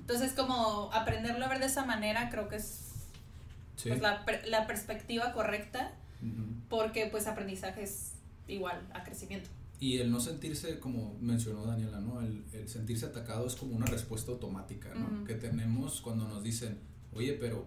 Entonces, 0.00 0.32
como 0.32 0.90
aprenderlo 0.92 1.44
a 1.44 1.48
ver 1.48 1.58
de 1.58 1.66
esa 1.66 1.84
manera, 1.84 2.30
creo 2.30 2.48
que 2.48 2.56
es 2.56 2.92
pues, 3.82 4.00
la, 4.00 4.24
la, 4.46 4.66
perspectiva 4.68 5.32
correcta, 5.32 5.90
porque 6.68 7.06
pues 7.06 7.26
aprendizaje 7.26 7.82
es 7.82 8.12
igual 8.46 8.80
a 8.94 9.02
crecimiento. 9.02 9.50
Y 9.78 9.98
el 9.98 10.10
no 10.10 10.20
sentirse, 10.20 10.78
como 10.78 11.18
mencionó 11.20 11.66
Daniela, 11.66 12.00
¿no? 12.00 12.20
El, 12.22 12.44
el 12.52 12.68
sentirse 12.68 13.06
atacado 13.06 13.46
es 13.46 13.54
como 13.54 13.76
una 13.76 13.86
respuesta 13.86 14.32
automática, 14.32 14.94
¿no? 14.94 15.24
Que 15.24 15.34
tenemos 15.34 16.00
cuando 16.00 16.26
nos 16.26 16.42
dicen, 16.42 16.78
oye, 17.12 17.34
pero, 17.34 17.66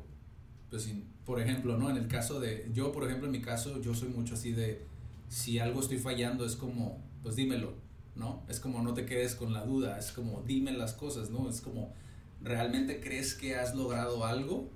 pues, 0.69 0.89
por 1.25 1.39
ejemplo, 1.39 1.77
¿no? 1.77 1.89
En 1.89 1.97
el 1.97 2.07
caso 2.07 2.39
de, 2.39 2.69
yo, 2.73 2.91
por 2.91 3.05
ejemplo, 3.05 3.27
en 3.27 3.31
mi 3.33 3.41
caso, 3.41 3.79
yo 3.81 3.93
soy 3.93 4.09
mucho 4.09 4.33
así 4.33 4.51
de, 4.51 4.87
si 5.27 5.59
algo 5.59 5.79
estoy 5.79 5.99
fallando, 5.99 6.45
es 6.45 6.55
como, 6.55 7.03
pues 7.21 7.35
dímelo, 7.35 7.73
¿no? 8.15 8.43
Es 8.49 8.59
como 8.59 8.81
no 8.81 8.93
te 8.93 9.05
quedes 9.05 9.35
con 9.35 9.53
la 9.53 9.63
duda, 9.63 9.97
es 9.97 10.11
como 10.11 10.41
dime 10.41 10.71
las 10.71 10.93
cosas, 10.93 11.29
¿no? 11.29 11.49
Es 11.49 11.61
como, 11.61 11.93
¿realmente 12.41 12.99
crees 12.99 13.35
que 13.35 13.55
has 13.55 13.75
logrado 13.75 14.25
algo? 14.25 14.69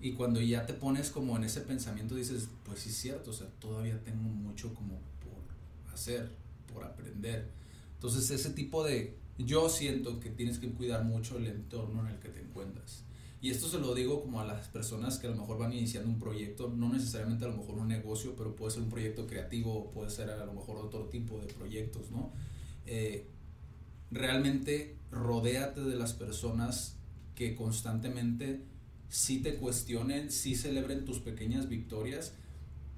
Y 0.00 0.12
cuando 0.12 0.40
ya 0.40 0.66
te 0.66 0.74
pones 0.74 1.10
como 1.10 1.36
en 1.36 1.44
ese 1.44 1.62
pensamiento 1.62 2.14
dices, 2.14 2.48
pues 2.64 2.80
sí 2.80 2.90
es 2.90 2.96
cierto, 2.96 3.30
o 3.30 3.34
sea, 3.34 3.46
todavía 3.58 3.98
tengo 4.04 4.28
mucho 4.28 4.74
como 4.74 5.00
por 5.20 5.92
hacer, 5.92 6.30
por 6.72 6.84
aprender. 6.84 7.50
Entonces 7.94 8.30
ese 8.30 8.50
tipo 8.50 8.84
de, 8.84 9.16
yo 9.38 9.68
siento 9.68 10.20
que 10.20 10.30
tienes 10.30 10.58
que 10.58 10.70
cuidar 10.70 11.04
mucho 11.04 11.38
el 11.38 11.46
entorno 11.46 12.02
en 12.02 12.14
el 12.14 12.18
que 12.18 12.28
te 12.28 12.40
encuentras. 12.40 13.04
Y 13.40 13.50
esto 13.50 13.68
se 13.68 13.78
lo 13.78 13.94
digo 13.94 14.22
como 14.22 14.40
a 14.40 14.44
las 14.44 14.68
personas 14.68 15.18
que 15.18 15.26
a 15.26 15.30
lo 15.30 15.36
mejor 15.36 15.58
van 15.58 15.72
iniciando 15.72 16.08
un 16.08 16.18
proyecto, 16.18 16.72
no 16.74 16.92
necesariamente 16.92 17.44
a 17.44 17.48
lo 17.48 17.58
mejor 17.58 17.76
un 17.76 17.88
negocio, 17.88 18.34
pero 18.36 18.56
puede 18.56 18.72
ser 18.72 18.82
un 18.82 18.88
proyecto 18.88 19.26
creativo, 19.26 19.90
puede 19.92 20.10
ser 20.10 20.30
a 20.30 20.44
lo 20.44 20.52
mejor 20.52 20.78
otro 20.78 21.04
tipo 21.08 21.38
de 21.38 21.46
proyectos, 21.46 22.10
¿no? 22.10 22.32
Eh, 22.86 23.28
realmente 24.10 24.96
rodéate 25.10 25.82
de 25.82 25.96
las 25.96 26.12
personas 26.12 26.96
que 27.34 27.54
constantemente 27.54 28.62
sí 29.08 29.40
te 29.42 29.56
cuestionen, 29.56 30.30
sí 30.30 30.54
celebren 30.56 31.04
tus 31.04 31.20
pequeñas 31.20 31.68
victorias, 31.68 32.32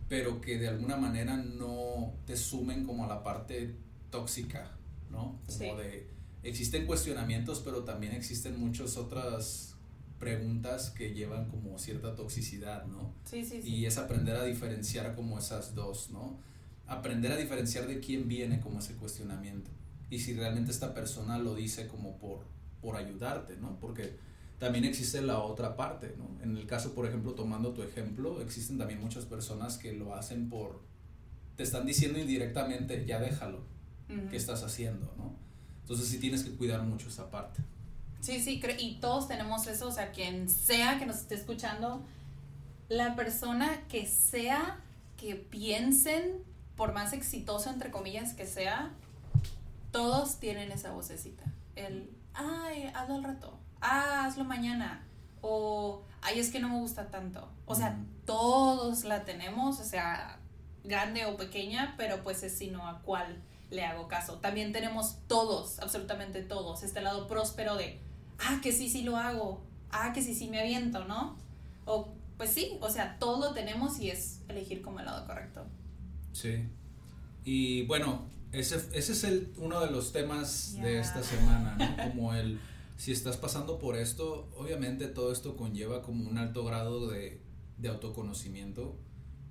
pero 0.09 0.41
que 0.41 0.59
de 0.59 0.69
alguna 0.69 0.97
manera 0.97 1.37
no 1.37 2.15
te 2.27 2.37
sumen 2.37 2.85
como 2.85 3.05
a 3.05 3.09
la 3.09 3.23
parte 3.23 3.77
tóxica, 4.11 4.71
¿no? 5.11 5.41
Como 5.47 5.77
de, 5.77 6.09
existen 6.43 6.87
cuestionamientos, 6.87 7.61
pero 7.61 7.85
también 7.85 8.13
existen 8.15 8.59
muchas 8.59 8.97
otras 8.97 9.77
preguntas 10.19 10.91
que 10.91 11.15
llevan 11.15 11.49
como 11.49 11.79
cierta 11.79 12.17
toxicidad, 12.17 12.87
¿no? 12.87 13.15
Sí, 13.25 13.45
sí, 13.45 13.63
sí. 13.63 13.69
Y 13.69 13.87
es 13.87 13.99
aprender 13.99 14.37
a 14.37 14.45
diferenciar 14.45 15.15
como 15.15 15.39
esas 15.39 15.75
dos, 15.75 16.11
¿no? 16.11 16.39
Aprender 16.87 17.31
a 17.33 17.37
diferenciar 17.37 17.87
de 17.87 18.01
quién 18.01 18.29
viene 18.29 18.61
como 18.61 18.79
ese 18.79 18.95
cuestionamiento. 18.95 19.71
Y 20.11 20.21
si 20.21 20.35
realmente 20.35 20.71
esta 20.71 20.95
persona 20.95 21.39
lo 21.39 21.55
dice 21.55 21.87
como 21.87 22.19
por, 22.19 22.47
por 22.81 22.97
ayudarte, 22.97 23.57
¿no? 23.59 23.79
Porque 23.79 24.17
también 24.59 24.85
existe 24.85 25.23
la 25.23 25.39
otra 25.39 25.77
parte, 25.77 26.15
¿no? 26.19 26.43
En 26.43 26.57
el 26.57 26.67
caso, 26.67 26.95
por 26.95 27.07
ejemplo, 27.07 27.33
tomando 27.33 27.73
tu 27.73 27.83
ejemplo, 27.83 28.41
existen 28.41 28.79
también 28.79 29.01
muchas 29.01 29.25
personas 29.25 29.79
que 29.79 29.93
lo 29.93 30.15
hacen 30.15 30.49
por, 30.49 30.83
te 31.57 31.63
están 31.63 31.87
diciendo 31.87 32.19
indirectamente, 32.19 33.05
ya 33.07 33.21
déjalo, 33.21 33.63
¿qué 34.31 34.37
estás 34.37 34.63
haciendo, 34.63 35.13
no? 35.17 35.33
Entonces 35.83 36.09
sí 36.09 36.19
tienes 36.19 36.43
que 36.43 36.51
cuidar 36.53 36.83
mucho 36.83 37.09
esa 37.09 37.31
parte. 37.31 37.63
Sí, 38.21 38.41
sí, 38.41 38.61
y 38.79 38.97
todos 38.97 39.29
tenemos 39.29 39.67
eso, 39.69 39.89
o 39.89 39.93
sea, 39.93 40.11
quien 40.11 40.49
sea 40.49 40.99
que 40.99 41.07
nos 41.07 41.17
esté 41.17 41.37
escuchando, 41.37 42.03
la 42.89 43.15
persona 43.15 43.87
que 43.89 44.07
sea 44.07 44.81
que 45.17 45.37
piensen, 45.37 46.43
por 46.77 46.93
más 46.93 47.13
exitoso 47.13 47.71
entre 47.71 47.91
comillas 47.91 48.35
que 48.35 48.47
sea, 48.47 48.93
todos 49.93 50.41
tienen 50.41 50.73
esa 50.73 50.93
vocecita. 50.93 51.45
El, 51.77 52.11
ay, 52.35 52.91
hazlo 52.95 53.17
al 53.17 53.25
rato, 53.25 53.59
ah, 53.81 54.25
hazlo 54.27 54.45
mañana, 54.45 55.05
o, 55.41 56.03
ay, 56.23 56.39
es 56.39 56.51
que 56.51 56.61
no 56.61 56.69
me 56.69 56.79
gusta 56.81 57.11
tanto. 57.11 57.49
O 57.67 57.75
sea, 57.75 57.99
todos 58.25 59.05
la 59.05 59.25
tenemos, 59.25 59.81
o 59.81 59.85
sea, 59.85 60.39
grande 60.85 61.27
o 61.27 61.37
pequeña, 61.37 61.95
pero 61.97 62.23
pues 62.23 62.43
es 62.43 62.57
sino 62.57 62.87
a 62.89 63.01
cuál 63.03 63.43
le 63.71 63.85
hago 63.85 64.09
caso. 64.09 64.35
También 64.35 64.73
tenemos 64.73 65.19
todos, 65.27 65.79
absolutamente 65.81 66.43
todos, 66.43 66.83
este 66.83 67.01
lado 67.01 67.27
próspero 67.27 67.77
de, 67.77 68.01
ah, 68.39 68.61
que 68.63 68.73
sí, 68.73 68.89
sí 68.89 69.03
lo 69.03 69.17
hago, 69.17 69.63
ah, 69.91 70.13
que 70.13 70.23
sí, 70.23 70.35
sí 70.35 70.49
me 70.49 70.61
aviento, 70.61 71.05
¿no? 71.05 71.37
O, 71.85 72.09
pues 72.37 72.53
sí, 72.53 72.79
o 72.81 72.91
sea, 72.91 73.19
todo 73.19 73.49
lo 73.49 73.55
tenemos 73.55 73.99
y 74.01 74.11
es 74.11 74.41
elegir 74.49 74.83
como 74.83 75.01
el 75.01 75.07
lado 75.07 75.27
correcto. 75.27 75.67
Sí. 76.33 76.65
Y 77.45 77.83
bueno, 77.87 78.23
ese, 78.53 78.77
ese 78.93 79.13
es 79.13 79.25
el, 79.25 79.53
uno 79.59 79.81
de 79.81 79.91
los 79.91 80.13
temas 80.13 80.75
de 80.81 81.01
esta 81.01 81.23
semana, 81.23 81.77
¿no? 81.77 82.11
Como 82.11 82.35
el 82.35 82.61
si 82.99 83.13
estás 83.13 83.37
pasando 83.37 83.79
por 83.79 83.97
esto, 83.97 84.51
obviamente 84.57 85.07
todo 85.07 85.33
esto 85.33 85.57
conlleva 85.57 86.03
como 86.03 86.29
un 86.29 86.37
alto 86.37 86.65
grado 86.65 87.09
de, 87.09 87.41
de 87.79 87.89
autoconocimiento 87.89 88.99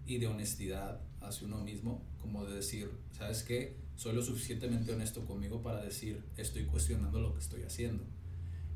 y 0.05 0.17
de 0.17 0.27
honestidad 0.27 0.99
hacia 1.21 1.47
uno 1.47 1.61
mismo, 1.61 2.03
como 2.19 2.45
de 2.45 2.57
decir, 2.57 2.91
¿sabes 3.17 3.43
qué? 3.43 3.77
Soy 3.95 4.13
lo 4.13 4.21
suficientemente 4.21 4.91
honesto 4.91 5.25
conmigo 5.25 5.61
para 5.61 5.81
decir, 5.81 6.25
estoy 6.35 6.65
cuestionando 6.65 7.21
lo 7.21 7.33
que 7.33 7.39
estoy 7.39 7.63
haciendo. 7.63 8.03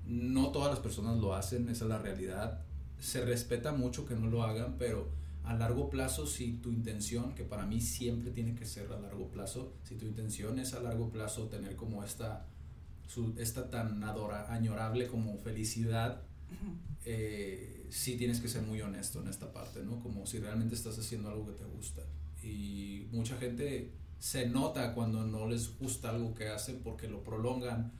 No 0.06 0.54
todas 0.54 0.72
las 0.72 0.80
personas 0.80 1.20
lo 1.20 1.36
hacen, 1.36 1.68
esa 1.68 1.84
es 1.84 1.90
la 1.90 2.00
realidad. 2.00 2.63
Se 2.98 3.25
respeta 3.25 3.74
mucho 3.74 4.06
que 4.06 4.16
no 4.16 4.28
lo 4.28 4.44
hagan, 4.44 4.78
pero 4.78 5.10
a 5.44 5.54
largo 5.54 5.90
plazo, 5.90 6.25
si 6.25 6.54
tu 6.54 6.72
intención, 6.72 7.36
que 7.36 7.44
para 7.44 7.66
mí 7.66 7.82
siempre 7.82 8.32
tiene 8.32 8.56
que 8.56 8.66
ser 8.66 8.90
a 8.94 9.00
largo 9.01 9.30
plazo, 9.32 9.74
si 9.84 9.96
tu 9.96 10.06
intención 10.06 10.60
es 10.60 10.74
a 10.74 10.80
largo 10.80 11.12
plazo 11.12 11.50
tener 11.50 11.75
como 11.75 12.06
esta 12.06 12.48
esta 13.38 13.70
tan 13.70 14.03
adora, 14.03 14.51
añorable 14.53 15.08
como 15.08 15.38
felicidad, 15.38 16.22
eh, 17.06 17.88
sí 17.89 18.18
tienes 18.18 18.39
que 18.39 18.48
ser 18.48 18.62
muy 18.62 18.82
honesto 18.82 19.22
en 19.22 19.27
esta 19.27 19.51
parte, 19.51 19.84
¿no? 19.84 20.00
Como 20.00 20.25
si 20.25 20.39
realmente 20.39 20.75
estás 20.75 20.98
haciendo 20.98 21.30
algo 21.30 21.46
que 21.46 21.53
te 21.53 21.65
gusta. 21.65 22.01
Y 22.44 23.08
mucha 23.12 23.38
gente 23.38 23.91
se 24.20 24.48
nota 24.48 24.94
cuando 24.94 25.25
no 25.25 25.48
les 25.48 25.77
gusta 25.77 26.10
algo 26.10 26.34
que 26.34 26.48
hacen 26.48 26.82
porque 26.84 27.08
lo 27.08 27.24
prolongan 27.24 27.91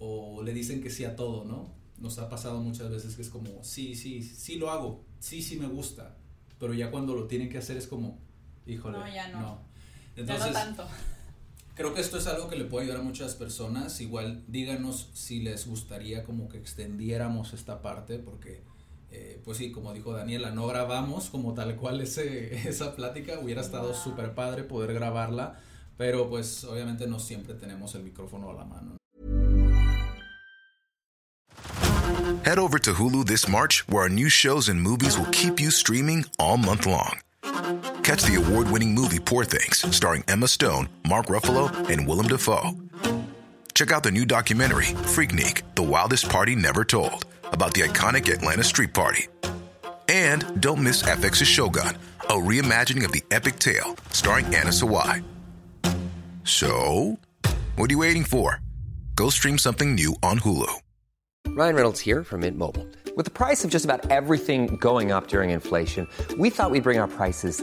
o 0.00 0.42
le 0.42 0.52
dicen 0.52 0.82
que 0.82 0.90
sí 0.90 1.04
a 1.04 1.16
todo, 1.16 1.44
¿no? 1.44 1.72
Nos 1.98 2.18
ha 2.18 2.28
pasado 2.28 2.60
muchas 2.60 2.90
veces 2.90 3.16
que 3.16 3.22
es 3.22 3.30
como, 3.30 3.64
sí, 3.64 3.94
sí, 3.94 4.22
sí 4.22 4.56
lo 4.56 4.70
hago, 4.70 5.04
sí, 5.18 5.42
sí 5.42 5.56
me 5.56 5.66
gusta, 5.66 6.16
pero 6.60 6.74
ya 6.74 6.90
cuando 6.90 7.14
lo 7.14 7.26
tienen 7.26 7.48
que 7.48 7.58
hacer 7.58 7.76
es 7.76 7.88
como, 7.88 8.20
híjole, 8.66 8.98
no, 8.98 9.08
ya 9.08 9.28
no. 9.28 9.40
no. 9.40 9.60
Entonces, 10.14 10.52
ya 10.52 10.64
no 10.64 10.76
tanto 10.76 10.88
creo 11.78 11.94
que 11.94 12.00
esto 12.00 12.18
es 12.18 12.26
algo 12.26 12.48
que 12.48 12.56
le 12.56 12.64
puede 12.64 12.84
ayudar 12.84 13.00
a 13.00 13.04
muchas 13.04 13.34
personas. 13.36 14.00
Igual 14.00 14.42
díganos 14.48 15.10
si 15.14 15.40
les 15.40 15.66
gustaría 15.66 16.24
como 16.24 16.48
que 16.48 16.58
extendiéramos 16.58 17.54
esta 17.54 17.80
parte, 17.80 18.18
porque 18.18 18.64
eh, 19.10 19.40
pues 19.44 19.56
sí, 19.58 19.70
como 19.70 19.94
dijo 19.94 20.12
Daniela, 20.12 20.50
no 20.50 20.66
grabamos 20.66 21.30
como 21.30 21.54
tal 21.54 21.76
cual 21.76 22.00
ese, 22.00 22.68
esa 22.68 22.96
plática. 22.96 23.38
Hubiera 23.38 23.62
estado 23.62 23.94
súper 23.94 24.34
padre 24.34 24.64
poder 24.64 24.92
grabarla, 24.92 25.60
pero 25.96 26.28
pues 26.28 26.64
obviamente 26.64 27.06
no 27.06 27.20
siempre 27.20 27.54
tenemos 27.54 27.94
el 27.94 28.02
micrófono 28.02 28.50
a 28.50 28.54
la 28.54 28.64
mano. 28.64 28.96
Head 32.44 32.58
over 32.58 32.78
to 32.80 32.92
Hulu 32.94 33.24
this 33.26 33.48
March, 33.48 33.84
where 33.88 34.02
our 34.02 34.08
new 34.08 34.28
shows 34.28 34.68
and 34.68 34.80
movies 34.80 35.16
will 35.16 35.30
keep 35.30 35.60
you 35.60 35.70
streaming 35.70 36.24
all 36.38 36.56
month 36.56 36.86
long. 36.86 37.20
Catch 38.08 38.22
the 38.22 38.36
award 38.36 38.70
winning 38.70 38.94
movie 38.94 39.18
Poor 39.18 39.44
Things, 39.44 39.94
starring 39.94 40.24
Emma 40.28 40.48
Stone, 40.48 40.88
Mark 41.06 41.26
Ruffalo, 41.26 41.68
and 41.90 42.08
Willem 42.08 42.26
Dafoe. 42.26 42.70
Check 43.74 43.92
out 43.92 44.02
the 44.02 44.10
new 44.10 44.24
documentary, 44.24 44.86
Freaknik 45.12 45.60
The 45.74 45.82
Wildest 45.82 46.26
Party 46.30 46.56
Never 46.56 46.86
Told, 46.86 47.26
about 47.52 47.74
the 47.74 47.82
iconic 47.82 48.32
Atlanta 48.32 48.64
Street 48.64 48.94
Party. 48.94 49.26
And 50.08 50.58
don't 50.58 50.82
miss 50.82 51.02
FX's 51.02 51.46
Shogun, 51.46 51.98
a 52.30 52.32
reimagining 52.32 53.04
of 53.04 53.12
the 53.12 53.22
epic 53.30 53.58
tale, 53.58 53.94
starring 54.08 54.46
Anna 54.54 54.70
Sawai. 54.70 55.22
So, 56.44 57.18
what 57.76 57.90
are 57.90 57.92
you 57.92 57.98
waiting 57.98 58.24
for? 58.24 58.62
Go 59.16 59.28
stream 59.28 59.58
something 59.58 59.94
new 59.94 60.16
on 60.22 60.38
Hulu. 60.38 60.72
Ryan 61.48 61.74
Reynolds 61.74 62.00
here 62.00 62.24
from 62.24 62.40
Mint 62.40 62.56
Mobile. 62.56 62.86
With 63.16 63.26
the 63.26 63.38
price 63.44 63.64
of 63.64 63.70
just 63.70 63.84
about 63.84 64.10
everything 64.10 64.78
going 64.78 65.12
up 65.12 65.28
during 65.28 65.50
inflation, 65.50 66.08
we 66.38 66.48
thought 66.48 66.70
we'd 66.70 66.84
bring 66.84 66.98
our 66.98 67.08
prices 67.08 67.62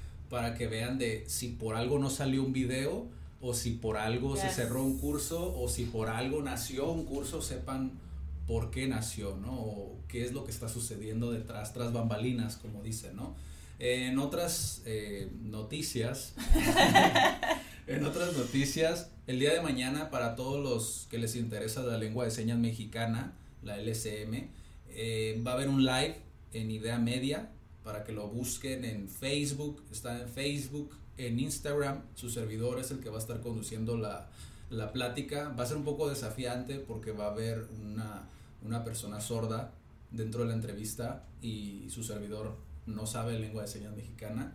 para 0.31 0.55
que 0.55 0.65
vean 0.65 0.97
de 0.97 1.25
si 1.27 1.49
por 1.49 1.75
algo 1.75 1.99
no 1.99 2.09
salió 2.09 2.41
un 2.41 2.53
video 2.53 3.05
o 3.41 3.53
si 3.53 3.71
por 3.71 3.97
algo 3.97 4.37
se 4.37 4.49
cerró 4.49 4.81
un 4.81 4.97
curso 4.97 5.53
o 5.59 5.67
si 5.67 5.83
por 5.83 6.07
algo 6.07 6.41
nació 6.41 6.89
un 6.89 7.03
curso, 7.03 7.41
sepan 7.41 7.91
por 8.47 8.71
qué 8.71 8.87
nació, 8.87 9.35
¿no? 9.35 9.51
O 9.51 9.99
qué 10.07 10.23
es 10.23 10.31
lo 10.31 10.45
que 10.45 10.51
está 10.51 10.69
sucediendo 10.69 11.31
detrás, 11.31 11.73
tras 11.73 11.91
bambalinas, 11.91 12.55
como 12.55 12.81
dicen, 12.81 13.17
¿no? 13.17 13.35
En 13.77 14.19
otras 14.19 14.83
eh, 14.85 15.29
noticias, 15.41 16.33
en 17.87 18.05
otras 18.05 18.37
noticias, 18.37 19.09
el 19.27 19.37
día 19.37 19.53
de 19.53 19.61
mañana 19.61 20.09
para 20.11 20.37
todos 20.37 20.63
los 20.63 21.07
que 21.09 21.17
les 21.17 21.35
interesa 21.35 21.83
la 21.83 21.97
lengua 21.97 22.23
de 22.23 22.31
señas 22.31 22.57
mexicana, 22.57 23.33
la 23.63 23.77
LCM, 23.79 24.47
eh, 24.91 25.41
va 25.45 25.51
a 25.51 25.53
haber 25.55 25.67
un 25.67 25.83
live 25.83 26.15
en 26.53 26.71
Idea 26.71 26.99
Media 26.99 27.49
para 27.83 28.03
que 28.03 28.11
lo 28.11 28.27
busquen 28.27 28.85
en 28.85 29.09
Facebook, 29.09 29.83
está 29.91 30.21
en 30.21 30.29
Facebook, 30.29 30.91
en 31.17 31.39
Instagram, 31.39 32.01
su 32.15 32.29
servidor 32.29 32.79
es 32.79 32.91
el 32.91 32.99
que 32.99 33.09
va 33.09 33.17
a 33.17 33.19
estar 33.19 33.41
conduciendo 33.41 33.97
la, 33.97 34.29
la 34.69 34.91
plática, 34.91 35.49
va 35.49 35.63
a 35.63 35.67
ser 35.67 35.77
un 35.77 35.83
poco 35.83 36.09
desafiante 36.09 36.79
porque 36.79 37.11
va 37.11 37.25
a 37.25 37.31
haber 37.31 37.67
una, 37.81 38.23
una 38.63 38.83
persona 38.83 39.19
sorda 39.19 39.71
dentro 40.11 40.41
de 40.41 40.49
la 40.49 40.53
entrevista 40.53 41.25
y 41.41 41.87
su 41.89 42.03
servidor 42.03 42.57
no 42.85 43.05
sabe 43.05 43.39
lengua 43.39 43.63
de 43.63 43.67
señas 43.67 43.95
mexicana. 43.95 44.53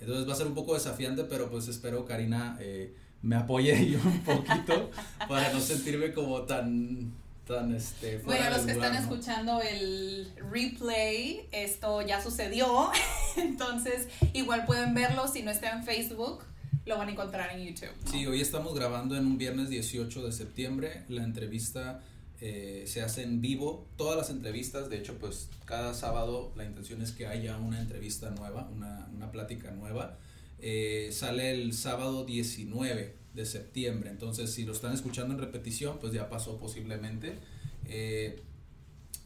Entonces 0.00 0.28
va 0.28 0.32
a 0.32 0.36
ser 0.36 0.46
un 0.46 0.54
poco 0.54 0.74
desafiante, 0.74 1.24
pero 1.24 1.50
pues 1.50 1.68
espero 1.68 2.04
Karina 2.04 2.56
eh, 2.60 2.94
me 3.22 3.36
apoye 3.36 3.72
ahí 3.76 3.94
un 3.94 4.20
poquito 4.20 4.90
para 5.28 5.52
no 5.52 5.60
sentirme 5.60 6.12
como 6.12 6.42
tan, 6.42 7.12
tan 7.46 7.74
este, 7.74 8.18
fuera 8.18 8.42
Bueno, 8.42 8.56
los 8.56 8.66
que 8.66 8.74
lugar, 8.74 8.90
están 8.90 9.08
¿no? 9.08 9.14
escuchando 9.14 9.60
el 9.60 10.32
replay, 10.50 11.48
esto 11.52 12.02
ya 12.02 12.22
sucedió. 12.22 12.90
Entonces, 13.36 14.08
igual 14.32 14.64
pueden 14.66 14.94
verlo. 14.94 15.28
Si 15.28 15.42
no 15.42 15.50
está 15.50 15.70
en 15.70 15.84
Facebook, 15.84 16.44
lo 16.86 16.98
van 16.98 17.08
a 17.08 17.12
encontrar 17.12 17.56
en 17.56 17.66
YouTube. 17.66 17.90
¿no? 18.04 18.10
Sí, 18.10 18.26
hoy 18.26 18.40
estamos 18.40 18.74
grabando 18.74 19.16
en 19.16 19.26
un 19.26 19.38
viernes 19.38 19.68
18 19.68 20.24
de 20.24 20.32
septiembre. 20.32 21.02
La 21.08 21.24
entrevista 21.24 22.00
eh, 22.40 22.84
se 22.86 23.02
hace 23.02 23.22
en 23.22 23.40
vivo. 23.40 23.86
Todas 23.96 24.16
las 24.16 24.30
entrevistas, 24.30 24.88
de 24.88 24.98
hecho, 24.98 25.18
pues 25.18 25.48
cada 25.64 25.94
sábado 25.94 26.52
la 26.56 26.64
intención 26.64 27.02
es 27.02 27.12
que 27.12 27.26
haya 27.26 27.56
una 27.58 27.80
entrevista 27.80 28.30
nueva, 28.30 28.68
una, 28.74 29.08
una 29.14 29.30
plática 29.30 29.70
nueva. 29.70 30.18
Eh, 30.60 31.10
sale 31.12 31.50
el 31.50 31.72
sábado 31.72 32.24
19 32.24 33.21
de 33.34 33.46
septiembre. 33.46 34.10
Entonces, 34.10 34.52
si 34.52 34.64
lo 34.64 34.72
están 34.72 34.92
escuchando 34.92 35.34
en 35.34 35.40
repetición, 35.40 35.98
pues 36.00 36.12
ya 36.12 36.28
pasó 36.28 36.58
posiblemente. 36.58 37.38
Eh, 37.86 38.40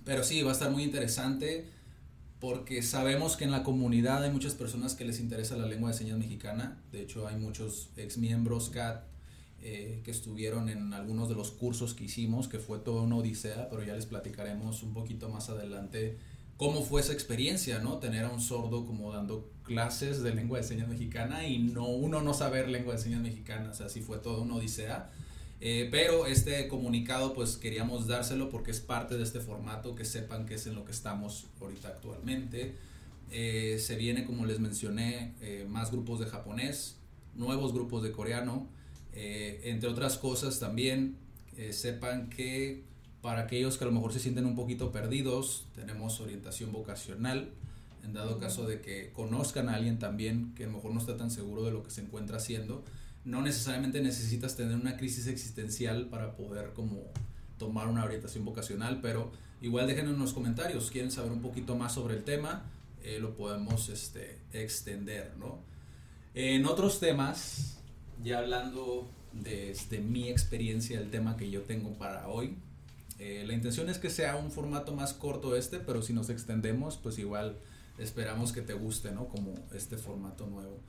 pero 0.05 0.23
sí, 0.23 0.43
va 0.43 0.51
a 0.51 0.53
estar 0.53 0.71
muy 0.71 0.85
interesante 0.85 1.69
porque 2.41 2.83
sabemos 2.83 3.37
que 3.37 3.45
en 3.45 3.51
la 3.51 3.63
comunidad 3.63 4.23
hay 4.23 4.31
muchas 4.31 4.55
personas 4.55 4.95
que 4.95 5.05
les 5.05 5.21
interesa 5.21 5.57
la 5.57 5.67
lengua 5.67 5.91
de 5.91 5.97
señas 5.97 6.19
mexicana. 6.19 6.81
De 6.93 7.03
hecho, 7.03 7.27
hay 7.27 7.37
muchos 7.37 7.91
ex 7.97 8.19
miembros 8.19 8.71
CAT 8.71 9.05
eh, 9.63 10.03
que 10.05 10.11
estuvieron 10.11 10.69
en 10.69 10.93
algunos 10.93 11.29
de 11.29 11.35
los 11.35 11.51
cursos 11.51 11.95
que 11.95 12.05
hicimos, 12.05 12.47
que 12.47 12.59
fue 12.59 12.79
toda 12.79 13.03
una 13.03 13.17
odisea, 13.17 13.69
pero 13.71 13.83
ya 13.83 13.95
les 13.95 14.07
platicaremos 14.07 14.83
un 14.83 14.93
poquito 14.93 15.29
más 15.29 15.49
adelante 15.49 16.19
cómo 16.57 16.83
fue 16.83 17.01
esa 17.01 17.13
experiencia, 17.13 17.79
¿no? 17.79 17.99
Tener 17.99 18.25
a 18.25 18.31
un 18.31 18.41
sordo 18.41 18.87
como 18.87 19.13
dando 19.13 19.51
clases 19.65 20.23
de 20.23 20.35
lengua 20.35 20.59
de 20.59 20.65
señas 20.65 20.89
mexicana 20.89 21.47
y 21.47 21.59
no 21.59 21.87
uno 21.89 22.23
no 22.23 22.35
saber 22.35 22.69
lengua 22.69 22.95
de 22.95 23.01
señas 23.01 23.21
mexicana, 23.21 23.71
o 23.71 23.75
sea, 23.75 23.89
sí 23.89 24.01
fue 24.01 24.19
toda 24.19 24.41
una 24.41 24.57
odisea. 24.57 25.11
Eh, 25.61 25.89
pero 25.91 26.27
este 26.27 26.69
comunicado 26.69 27.33
pues 27.33 27.57
queríamos 27.57 28.07
dárselo 28.07 28.51
porque 28.51 28.71
es 28.71 28.81
parte 28.81 29.17
de 29.17 29.23
este 29.23 29.41
formato, 29.41 29.95
que 29.95 30.05
sepan 30.05 30.47
que 30.47 30.55
es 30.55 30.67
en 30.67 30.75
lo 30.75 30.85
que 30.85 30.93
estamos 30.93 31.47
ahorita 31.61 31.89
actualmente. 31.89 32.75
Eh, 33.31 33.79
se 33.81 33.97
viene, 33.97 34.25
como 34.25 34.47
les 34.47 34.61
mencioné, 34.61 35.35
eh, 35.41 35.67
más 35.69 35.91
grupos 35.91 36.21
de 36.21 36.27
japonés, 36.27 36.97
nuevos 37.35 37.73
grupos 37.73 38.03
de 38.03 38.13
coreano, 38.13 38.69
eh, 39.19 39.63
entre 39.65 39.89
otras 39.89 40.19
cosas 40.19 40.61
también 40.61 41.17
eh, 41.57 41.73
sepan 41.73 42.29
que 42.29 42.83
para 43.27 43.41
aquellos 43.41 43.77
que 43.77 43.83
a 43.83 43.89
lo 43.89 43.93
mejor 43.93 44.13
se 44.13 44.21
sienten 44.21 44.47
un 44.47 44.55
poquito 44.55 44.93
perdidos, 44.93 45.67
tenemos 45.75 46.21
orientación 46.21 46.71
vocacional, 46.71 47.51
en 48.05 48.13
dado 48.13 48.39
caso 48.39 48.69
de 48.69 48.81
que 48.81 49.11
conozcan 49.13 49.69
a 49.69 49.75
alguien 49.75 49.99
también 49.99 50.55
que 50.55 50.63
a 50.63 50.69
lo 50.69 50.75
mejor 50.75 50.93
no 50.93 51.01
está 51.01 51.17
tan 51.17 51.33
seguro 51.33 51.65
de 51.65 51.73
lo 51.73 51.83
que 51.83 51.91
se 51.91 52.03
encuentra 52.03 52.37
haciendo, 52.37 52.85
no 53.25 53.43
necesariamente 53.43 54.01
necesitas 54.01 54.55
tener 54.55 54.77
una 54.77 54.97
crisis 54.97 55.27
existencial 55.27 56.07
para 56.07 56.37
poder 56.37 56.73
como 56.73 57.03
tomar 57.59 57.89
una 57.89 58.05
orientación 58.05 58.45
vocacional, 58.45 59.01
pero 59.01 59.33
igual 59.61 59.89
déjenos 59.89 60.15
en 60.15 60.21
los 60.21 60.33
comentarios, 60.33 60.93
quieren 60.93 61.11
saber 61.11 61.33
un 61.33 61.43
poquito 61.43 61.75
más 61.75 61.95
sobre 61.95 62.15
el 62.15 62.23
tema, 62.23 62.63
eh, 63.03 63.19
lo 63.19 63.35
podemos 63.35 63.89
este, 63.89 64.39
extender, 64.53 65.33
¿no? 65.37 65.59
En 66.33 66.65
otros 66.65 67.01
temas, 67.01 67.81
ya 68.23 68.39
hablando 68.39 69.11
de 69.33 69.73
este, 69.73 69.99
mi 69.99 70.29
experiencia, 70.29 71.01
el 71.01 71.11
tema 71.11 71.37
que 71.37 71.51
yo 71.51 71.63
tengo 71.63 71.91
para 71.95 72.29
hoy, 72.29 72.55
eh, 73.19 73.45
la 73.47 73.55
intención 73.55 73.89
es 73.89 73.99
que 73.99 74.11
sea 74.11 74.37
un 74.37 74.51
formato 74.51 74.95
más 74.95 75.15
corto 75.15 75.57
este, 75.57 75.79
pero 75.79 76.03
si 76.03 76.13
nos 76.13 76.29
extendemos, 76.29 76.97
pues 76.97 77.19
igual 77.19 77.59
esperamos 77.99 78.53
que 78.53 78.63
te 78.63 78.75
guste, 78.75 79.13
¿no? 79.13 79.29
Como 79.29 79.55
este 79.73 79.97
formato 79.97 80.47
nuevo. 80.47 80.81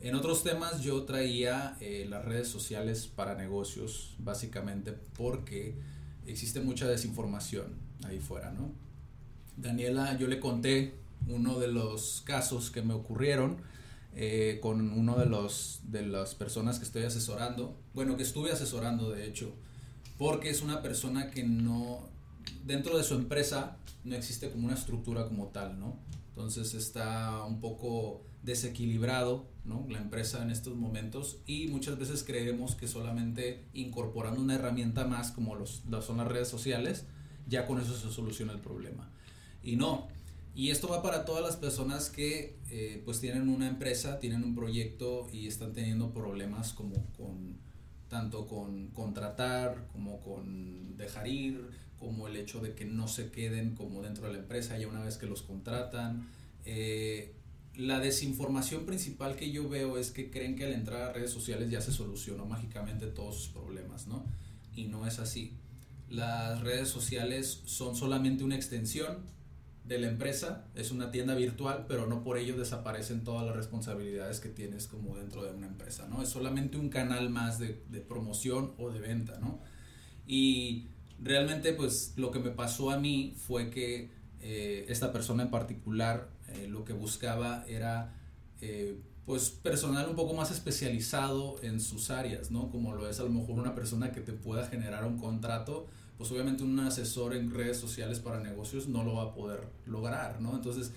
En 0.00 0.14
otros 0.14 0.42
temas 0.42 0.82
yo 0.82 1.04
traía 1.04 1.76
eh, 1.80 2.06
las 2.08 2.24
redes 2.24 2.48
sociales 2.48 3.06
para 3.06 3.34
negocios, 3.34 4.14
básicamente 4.18 4.92
porque 4.92 5.74
existe 6.26 6.60
mucha 6.60 6.86
desinformación 6.86 7.74
ahí 8.04 8.20
fuera, 8.20 8.50
¿no? 8.52 8.72
Daniela, 9.56 10.18
yo 10.18 10.28
le 10.28 10.38
conté 10.38 10.94
uno 11.28 11.58
de 11.58 11.68
los 11.68 12.22
casos 12.26 12.70
que 12.70 12.82
me 12.82 12.92
ocurrieron 12.94 13.56
eh, 14.14 14.58
con 14.62 14.92
uno 14.92 15.16
de 15.16 15.26
los 15.26 15.80
de 15.84 16.06
las 16.06 16.34
personas 16.34 16.78
que 16.78 16.84
estoy 16.84 17.02
asesorando, 17.04 17.78
bueno, 17.94 18.16
que 18.16 18.22
estuve 18.22 18.52
asesorando 18.52 19.10
de 19.10 19.26
hecho, 19.26 19.54
porque 20.18 20.50
es 20.50 20.62
una 20.62 20.82
persona 20.82 21.30
que 21.30 21.44
no 21.44 22.08
dentro 22.64 22.96
de 22.96 23.04
su 23.04 23.14
empresa 23.14 23.76
no 24.04 24.14
existe 24.14 24.50
como 24.50 24.66
una 24.66 24.74
estructura 24.74 25.26
como 25.26 25.48
tal, 25.48 25.78
¿no? 25.78 25.96
Entonces 26.28 26.74
está 26.74 27.42
un 27.44 27.60
poco 27.60 28.22
desequilibrado, 28.42 29.48
¿no? 29.64 29.86
La 29.88 29.98
empresa 29.98 30.42
en 30.42 30.50
estos 30.50 30.76
momentos 30.76 31.38
y 31.46 31.68
muchas 31.68 31.98
veces 31.98 32.22
creemos 32.22 32.74
que 32.76 32.86
solamente 32.86 33.64
incorporando 33.72 34.40
una 34.40 34.54
herramienta 34.54 35.06
más 35.06 35.32
como 35.32 35.56
los, 35.56 35.82
lo 35.88 36.02
son 36.02 36.18
las 36.18 36.28
redes 36.28 36.48
sociales, 36.48 37.06
ya 37.48 37.66
con 37.66 37.80
eso 37.80 37.96
se 37.96 38.12
soluciona 38.12 38.52
el 38.52 38.60
problema. 38.60 39.10
Y 39.62 39.76
no. 39.76 40.08
Y 40.54 40.70
esto 40.70 40.88
va 40.88 41.02
para 41.02 41.24
todas 41.24 41.42
las 41.42 41.56
personas 41.56 42.08
que 42.08 42.58
eh, 42.70 43.02
pues 43.04 43.20
tienen 43.20 43.48
una 43.48 43.68
empresa, 43.68 44.20
tienen 44.20 44.44
un 44.44 44.54
proyecto 44.54 45.28
y 45.32 45.48
están 45.48 45.72
teniendo 45.72 46.12
problemas 46.12 46.72
como 46.72 46.94
con 47.16 47.55
tanto 48.16 48.46
con 48.46 48.88
contratar 48.92 49.88
como 49.92 50.20
con 50.20 50.96
dejar 50.96 51.28
ir, 51.28 51.68
como 51.98 52.28
el 52.28 52.36
hecho 52.36 52.60
de 52.60 52.74
que 52.74 52.86
no 52.86 53.08
se 53.08 53.30
queden 53.30 53.74
como 53.74 54.00
dentro 54.00 54.26
de 54.26 54.32
la 54.32 54.38
empresa 54.38 54.78
ya 54.78 54.88
una 54.88 55.04
vez 55.04 55.18
que 55.18 55.26
los 55.26 55.42
contratan. 55.42 56.26
Eh, 56.64 57.34
la 57.74 58.00
desinformación 58.00 58.86
principal 58.86 59.36
que 59.36 59.50
yo 59.50 59.68
veo 59.68 59.98
es 59.98 60.12
que 60.12 60.30
creen 60.30 60.56
que 60.56 60.64
al 60.64 60.72
entrar 60.72 61.02
a 61.02 61.12
redes 61.12 61.30
sociales 61.30 61.70
ya 61.70 61.82
se 61.82 61.92
solucionó 61.92 62.46
mágicamente 62.46 63.06
todos 63.06 63.36
sus 63.36 63.48
problemas, 63.48 64.06
¿no? 64.06 64.24
Y 64.74 64.84
no 64.84 65.06
es 65.06 65.18
así. 65.18 65.52
Las 66.08 66.62
redes 66.62 66.88
sociales 66.88 67.60
son 67.66 67.94
solamente 67.94 68.44
una 68.44 68.56
extensión 68.56 69.18
de 69.86 69.98
la 69.98 70.08
empresa, 70.08 70.64
es 70.74 70.90
una 70.90 71.12
tienda 71.12 71.34
virtual, 71.34 71.84
pero 71.86 72.06
no 72.06 72.24
por 72.24 72.38
ello 72.38 72.56
desaparecen 72.56 73.22
todas 73.22 73.46
las 73.46 73.54
responsabilidades 73.54 74.40
que 74.40 74.48
tienes 74.48 74.88
como 74.88 75.16
dentro 75.16 75.44
de 75.44 75.52
una 75.52 75.68
empresa, 75.68 76.08
¿no? 76.08 76.22
Es 76.22 76.28
solamente 76.28 76.76
un 76.76 76.88
canal 76.88 77.30
más 77.30 77.60
de, 77.60 77.74
promoción 78.08 78.72
o 78.78 78.90
de 78.90 79.00
venta, 79.00 79.38
¿no? 79.38 79.60
Y 80.26 80.88
realmente 81.22 81.72
pues 81.72 82.14
lo 82.16 82.32
que 82.32 82.40
me 82.40 82.50
pasó 82.50 82.90
a 82.90 82.98
mí 82.98 83.34
fue 83.36 83.70
que 83.70 84.10
eh, 84.40 84.86
esta 84.88 85.12
persona 85.12 85.44
en 85.44 85.50
particular 85.50 86.30
eh, 86.48 86.66
lo 86.68 86.84
que 86.84 86.92
buscaba 86.92 87.64
era 87.68 88.12
eh, 88.60 88.98
pues 89.24 89.50
personal 89.50 90.08
un 90.08 90.16
poco 90.16 90.34
más 90.34 90.50
especializado 90.50 91.62
en 91.62 91.80
sus 91.80 92.10
áreas, 92.10 92.50
¿no? 92.50 92.70
Como 92.70 92.92
lo 92.92 93.08
es 93.08 93.20
a 93.20 93.22
lo 93.22 93.30
mejor 93.30 93.58
una 93.58 93.76
persona 93.76 94.10
que 94.10 94.20
te 94.20 94.32
pueda 94.32 94.66
generar 94.66 95.04
un 95.04 95.18
contrato, 95.18 95.86
pues 96.18 96.30
obviamente 96.32 96.62
un 96.62 96.78
asesor 96.80 97.34
en 97.34 97.50
redes 97.50 97.78
sociales 97.78 98.20
para 98.20 98.40
negocios 98.40 98.88
no 98.88 99.04
lo 99.04 99.14
va 99.14 99.24
a 99.24 99.34
poder 99.34 99.68
lograr, 99.84 100.40
¿no? 100.40 100.54
Entonces 100.54 100.92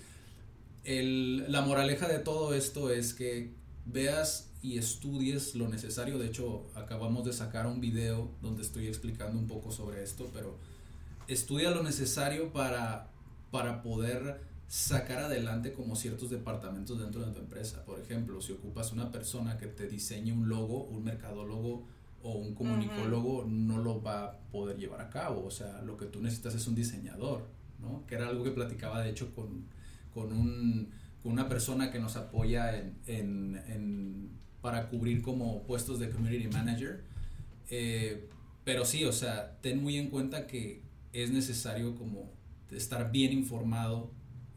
el, 0.84 1.50
la 1.50 1.60
moraleja 1.60 2.08
de 2.08 2.18
todo 2.18 2.54
esto 2.54 2.90
es 2.90 3.14
que 3.14 3.52
veas 3.84 4.50
y 4.62 4.78
estudies 4.78 5.54
lo 5.54 5.68
necesario. 5.68 6.18
De 6.18 6.26
hecho, 6.26 6.66
acabamos 6.74 7.24
de 7.24 7.32
sacar 7.32 7.66
un 7.66 7.80
video 7.80 8.30
donde 8.42 8.62
estoy 8.62 8.86
explicando 8.86 9.38
un 9.38 9.46
poco 9.46 9.70
sobre 9.72 10.02
esto, 10.02 10.30
pero 10.32 10.58
estudia 11.28 11.70
lo 11.70 11.82
necesario 11.82 12.52
para, 12.52 13.10
para 13.50 13.82
poder 13.82 14.40
sacar 14.68 15.18
adelante 15.18 15.72
como 15.72 15.96
ciertos 15.96 16.30
departamentos 16.30 16.98
dentro 16.98 17.24
de 17.24 17.32
tu 17.32 17.40
empresa. 17.40 17.84
Por 17.84 17.98
ejemplo, 18.00 18.40
si 18.40 18.52
ocupas 18.52 18.92
una 18.92 19.10
persona 19.10 19.58
que 19.58 19.66
te 19.66 19.88
diseñe 19.88 20.32
un 20.32 20.48
logo, 20.48 20.84
un 20.84 21.04
mercadólogo 21.04 21.86
o 22.22 22.32
un 22.32 22.54
comunicólogo, 22.54 23.44
no 23.48 23.78
lo 23.78 24.02
va 24.02 24.24
a 24.24 24.38
poder 24.52 24.76
llevar 24.76 25.00
a 25.00 25.10
cabo. 25.10 25.44
O 25.44 25.50
sea, 25.50 25.80
lo 25.82 25.96
que 25.96 26.06
tú 26.06 26.20
necesitas 26.20 26.54
es 26.54 26.66
un 26.66 26.74
diseñador, 26.74 27.48
¿no? 27.80 28.04
Que 28.06 28.16
era 28.16 28.28
algo 28.28 28.44
que 28.44 28.50
platicaba, 28.50 29.02
de 29.02 29.10
hecho, 29.10 29.34
con, 29.34 29.64
con, 30.12 30.32
un, 30.32 30.90
con 31.22 31.32
una 31.32 31.48
persona 31.48 31.90
que 31.90 31.98
nos 31.98 32.16
apoya 32.16 32.78
en, 32.78 32.96
en, 33.06 33.62
en, 33.66 34.30
para 34.60 34.88
cubrir 34.88 35.22
como 35.22 35.62
puestos 35.62 35.98
de 35.98 36.10
community 36.10 36.48
manager. 36.48 37.04
Eh, 37.70 38.28
pero 38.64 38.84
sí, 38.84 39.04
o 39.04 39.12
sea, 39.12 39.58
ten 39.60 39.82
muy 39.82 39.96
en 39.96 40.10
cuenta 40.10 40.46
que 40.46 40.82
es 41.12 41.30
necesario 41.30 41.94
como 41.96 42.30
estar 42.70 43.10
bien 43.10 43.32
informado 43.32 44.12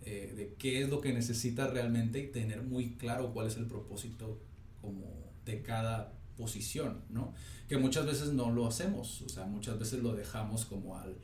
eh, 0.05 0.33
de 0.35 0.53
qué 0.55 0.81
es 0.81 0.89
lo 0.89 1.01
que 1.01 1.13
necesitas 1.13 1.71
realmente 1.71 2.19
y 2.19 2.27
tener 2.27 2.61
muy 2.61 2.95
claro 2.95 3.33
cuál 3.33 3.47
es 3.47 3.57
el 3.57 3.65
propósito 3.65 4.39
como 4.81 5.05
de 5.45 5.61
cada 5.61 6.13
posición, 6.37 7.03
¿no? 7.09 7.33
Que 7.67 7.77
muchas 7.77 8.05
veces 8.05 8.33
no 8.33 8.51
lo 8.51 8.67
hacemos, 8.67 9.21
o 9.21 9.29
sea, 9.29 9.45
muchas 9.45 9.79
veces 9.79 10.01
lo 10.01 10.13
dejamos 10.13 10.65
como 10.65 10.97
al, 10.97 11.15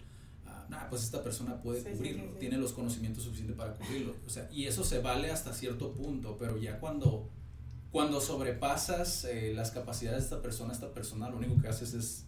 ah, 0.45 0.88
pues 0.89 1.04
esta 1.04 1.24
persona 1.24 1.62
puede 1.62 1.84
cubrirlo, 1.84 2.32
tiene 2.34 2.58
los 2.58 2.74
conocimientos 2.74 3.24
suficientes 3.24 3.56
para 3.56 3.74
cubrirlo, 3.74 4.15
o 4.26 4.30
sea, 4.30 4.48
y 4.52 4.65
eso 4.65 4.84
se 4.84 5.00
vale 5.00 5.32
hasta 5.32 5.54
cierto 5.54 5.93
punto, 5.93 6.38
pero 6.38 6.58
ya 6.58 6.80
cuando, 6.80 7.30
cuando 7.91 8.22
sobrepasas 8.22 9.26
eh, 9.26 9.54
las 9.54 9.72
capacidades 9.72 10.19
de 10.19 10.24
esta 10.26 10.41
persona, 10.41 10.74
esta 10.74 10.93
persona 10.93 11.30
lo 11.30 11.38
único 11.38 11.60
que 11.62 11.67
haces 11.67 11.93
es, 11.93 12.26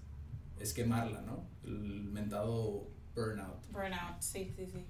es 0.60 0.74
quemarla, 0.74 1.22
¿no? 1.22 1.46
El 1.64 2.04
mentado 2.04 2.88
burnout. 3.16 3.72
Burnout, 3.72 4.20
sí, 4.22 4.54
sí, 4.56 4.66
sí. 4.68 4.86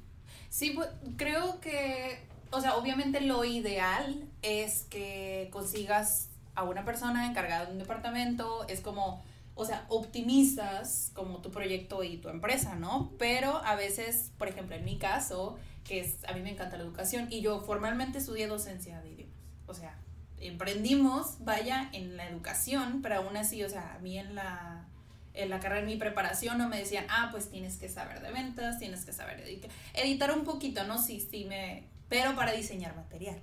Sí, 0.49 0.71
pues, 0.75 0.89
creo 1.17 1.59
que, 1.59 2.19
o 2.51 2.61
sea, 2.61 2.75
obviamente 2.75 3.21
lo 3.21 3.43
ideal 3.43 4.29
es 4.41 4.83
que 4.89 5.49
consigas 5.51 6.30
a 6.55 6.63
una 6.63 6.85
persona 6.85 7.25
encargada 7.27 7.65
de 7.65 7.73
un 7.73 7.79
departamento, 7.79 8.67
es 8.67 8.81
como, 8.81 9.23
o 9.55 9.65
sea, 9.65 9.85
optimizas 9.89 11.11
como 11.13 11.39
tu 11.41 11.51
proyecto 11.51 12.03
y 12.03 12.17
tu 12.17 12.29
empresa, 12.29 12.75
¿no? 12.75 13.11
Pero 13.17 13.57
a 13.63 13.75
veces, 13.75 14.31
por 14.37 14.47
ejemplo, 14.47 14.75
en 14.75 14.85
mi 14.85 14.97
caso, 14.97 15.57
que 15.83 15.99
es, 15.99 16.23
a 16.27 16.33
mí 16.33 16.41
me 16.41 16.51
encanta 16.51 16.77
la 16.77 16.83
educación 16.83 17.27
y 17.29 17.41
yo 17.41 17.61
formalmente 17.61 18.19
estudié 18.19 18.47
docencia 18.47 19.01
de 19.01 19.11
idiomas, 19.11 19.35
o 19.67 19.73
sea, 19.73 19.97
emprendimos, 20.39 21.37
vaya, 21.39 21.89
en 21.93 22.17
la 22.17 22.27
educación, 22.27 23.01
pero 23.01 23.17
aún 23.17 23.37
así, 23.37 23.63
o 23.63 23.69
sea, 23.69 23.95
a 23.95 23.99
mí 23.99 24.17
en 24.17 24.35
la 24.35 24.87
en 25.33 25.49
la 25.49 25.59
carrera, 25.59 25.81
en 25.81 25.87
mi 25.87 25.95
preparación, 25.95 26.57
no 26.57 26.67
me 26.67 26.77
decían, 26.77 27.05
ah, 27.09 27.29
pues 27.31 27.49
tienes 27.49 27.77
que 27.77 27.87
saber 27.87 28.21
de 28.21 28.31
ventas, 28.31 28.79
tienes 28.79 29.05
que 29.05 29.13
saber 29.13 29.39
editar, 29.39 29.71
editar 29.93 30.31
un 30.31 30.43
poquito, 30.43 30.83
¿no? 30.83 31.01
Sí, 31.01 31.25
sí, 31.31 31.45
me, 31.45 31.85
pero 32.09 32.35
para 32.35 32.51
diseñar 32.51 32.95
material. 32.95 33.41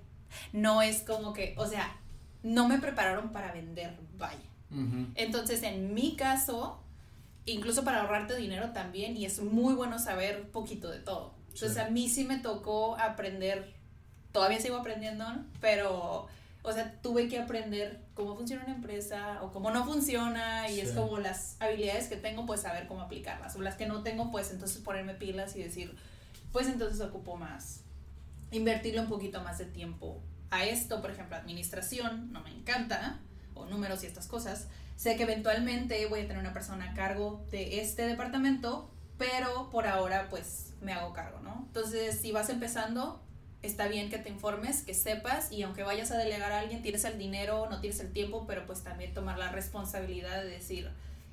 No 0.53 0.83
es 0.83 1.03
como 1.03 1.33
que, 1.33 1.55
o 1.57 1.67
sea, 1.67 1.97
no 2.49 2.67
me 2.67 2.79
prepararon 2.79 3.31
para 3.31 3.53
vender, 3.53 3.95
vaya. 4.17 4.39
Entonces, 5.15 5.63
en 5.63 5.95
mi 5.95 6.17
caso, 6.17 6.83
incluso 7.47 7.85
para 7.85 8.01
ahorrarte 8.01 8.37
dinero 8.37 8.71
también, 8.73 9.17
y 9.17 9.25
es 9.25 9.41
muy 9.41 9.75
bueno 9.75 9.99
saber 9.99 10.51
poquito 10.51 10.91
de 10.91 10.99
todo. 10.99 11.35
Entonces, 11.53 11.79
a 11.79 11.91
mí 11.91 12.09
sí 12.09 12.25
me 12.25 12.39
tocó 12.39 12.99
aprender, 12.99 13.75
todavía 14.33 14.61
sigo 14.61 14.77
aprendiendo, 14.77 15.25
pero 15.61 16.29
o 16.63 16.73
sea, 16.73 17.01
tuve 17.03 17.29
que 17.29 17.39
aprender 17.39 18.01
cómo 18.15 18.37
funciona 18.37 18.65
una 18.65 18.75
empresa 18.75 19.43
o 19.43 19.53
cómo 19.53 19.71
no 19.71 19.85
funciona 19.85 20.69
y 20.69 20.81
es 20.81 20.93
como 20.93 21.19
las 21.19 21.57
habilidades 21.61 22.09
que 22.09 22.17
tengo, 22.17 22.47
pues 22.47 22.63
saber 22.63 22.87
cómo 22.87 23.03
aplicarlas. 23.03 23.57
O 23.57 23.63
las 23.63 23.77
que 23.77 23.87
no 23.87 24.03
tengo, 24.03 24.31
pues 24.31 24.51
entonces 24.51 24.83
ponerme 24.83 25.15
pilas 25.15 25.55
y 25.57 25.63
decir, 25.63 25.97
pues 26.53 26.67
entonces 26.67 27.01
ocupo 27.01 27.37
más. 27.37 27.83
Invertirle 28.51 29.01
un 29.01 29.09
poquito 29.09 29.43
más 29.43 29.59
de 29.59 29.67
tiempo 29.67 30.21
a 30.51 30.65
esto, 30.65 31.01
por 31.01 31.11
ejemplo, 31.11 31.37
administración, 31.37 32.33
no 32.33 32.41
me 32.43 32.51
encanta, 32.51 33.21
o 33.55 33.67
números 33.67 34.03
y 34.03 34.07
estas 34.07 34.27
cosas. 34.27 34.69
Sé 34.97 35.17
que 35.17 35.25
eventualmente 35.25 36.05
voy 36.07 36.21
a 36.21 36.23
tener 36.23 36.39
una 36.39 36.53
persona 36.53 36.91
a 36.91 36.95
cargo 36.95 37.45
de 37.51 37.81
este 37.81 38.07
departamento, 38.07 38.91
pero 39.17 39.71
por 39.71 39.87
ahora 39.87 40.29
pues 40.29 40.75
me 40.81 40.93
hago 40.93 41.13
cargo, 41.13 41.41
¿no? 41.41 41.65
Entonces, 41.67 42.21
si 42.21 42.33
vas 42.33 42.49
empezando, 42.49 43.23
está 43.63 43.89
bien 43.89 44.11
que 44.11 44.19
te 44.19 44.29
informes, 44.29 44.83
que 44.83 44.95
sepas 44.95 45.53
y 45.53 45.63
aunque 45.63 45.83
vayas 45.83 46.11
a 46.11 46.19
delegar 46.19 46.53
a 46.53 46.61
alguien, 46.61 46.83
tienes 46.83 47.05
el 47.05 47.19
dinero, 47.19 47.69
no 47.71 47.81
tienes 47.81 48.01
el 48.01 48.13
tiempo, 48.13 48.47
pero 48.47 48.67
pues 48.67 48.83
también 48.83 49.15
tomar 49.15 49.39
la 49.39 49.51
responsabilidad 49.51 50.43
de 50.43 50.51
decir, 50.51 50.91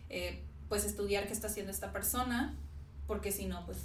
eh, 0.10 0.44
pues 0.68 0.84
estudiar 0.84 1.28
qué 1.28 1.34
está 1.34 1.48
haciendo 1.48 1.72
esta 1.72 1.92
persona, 1.92 2.56
porque 3.08 3.32
si 3.32 3.46
no, 3.46 3.66
pues 3.66 3.78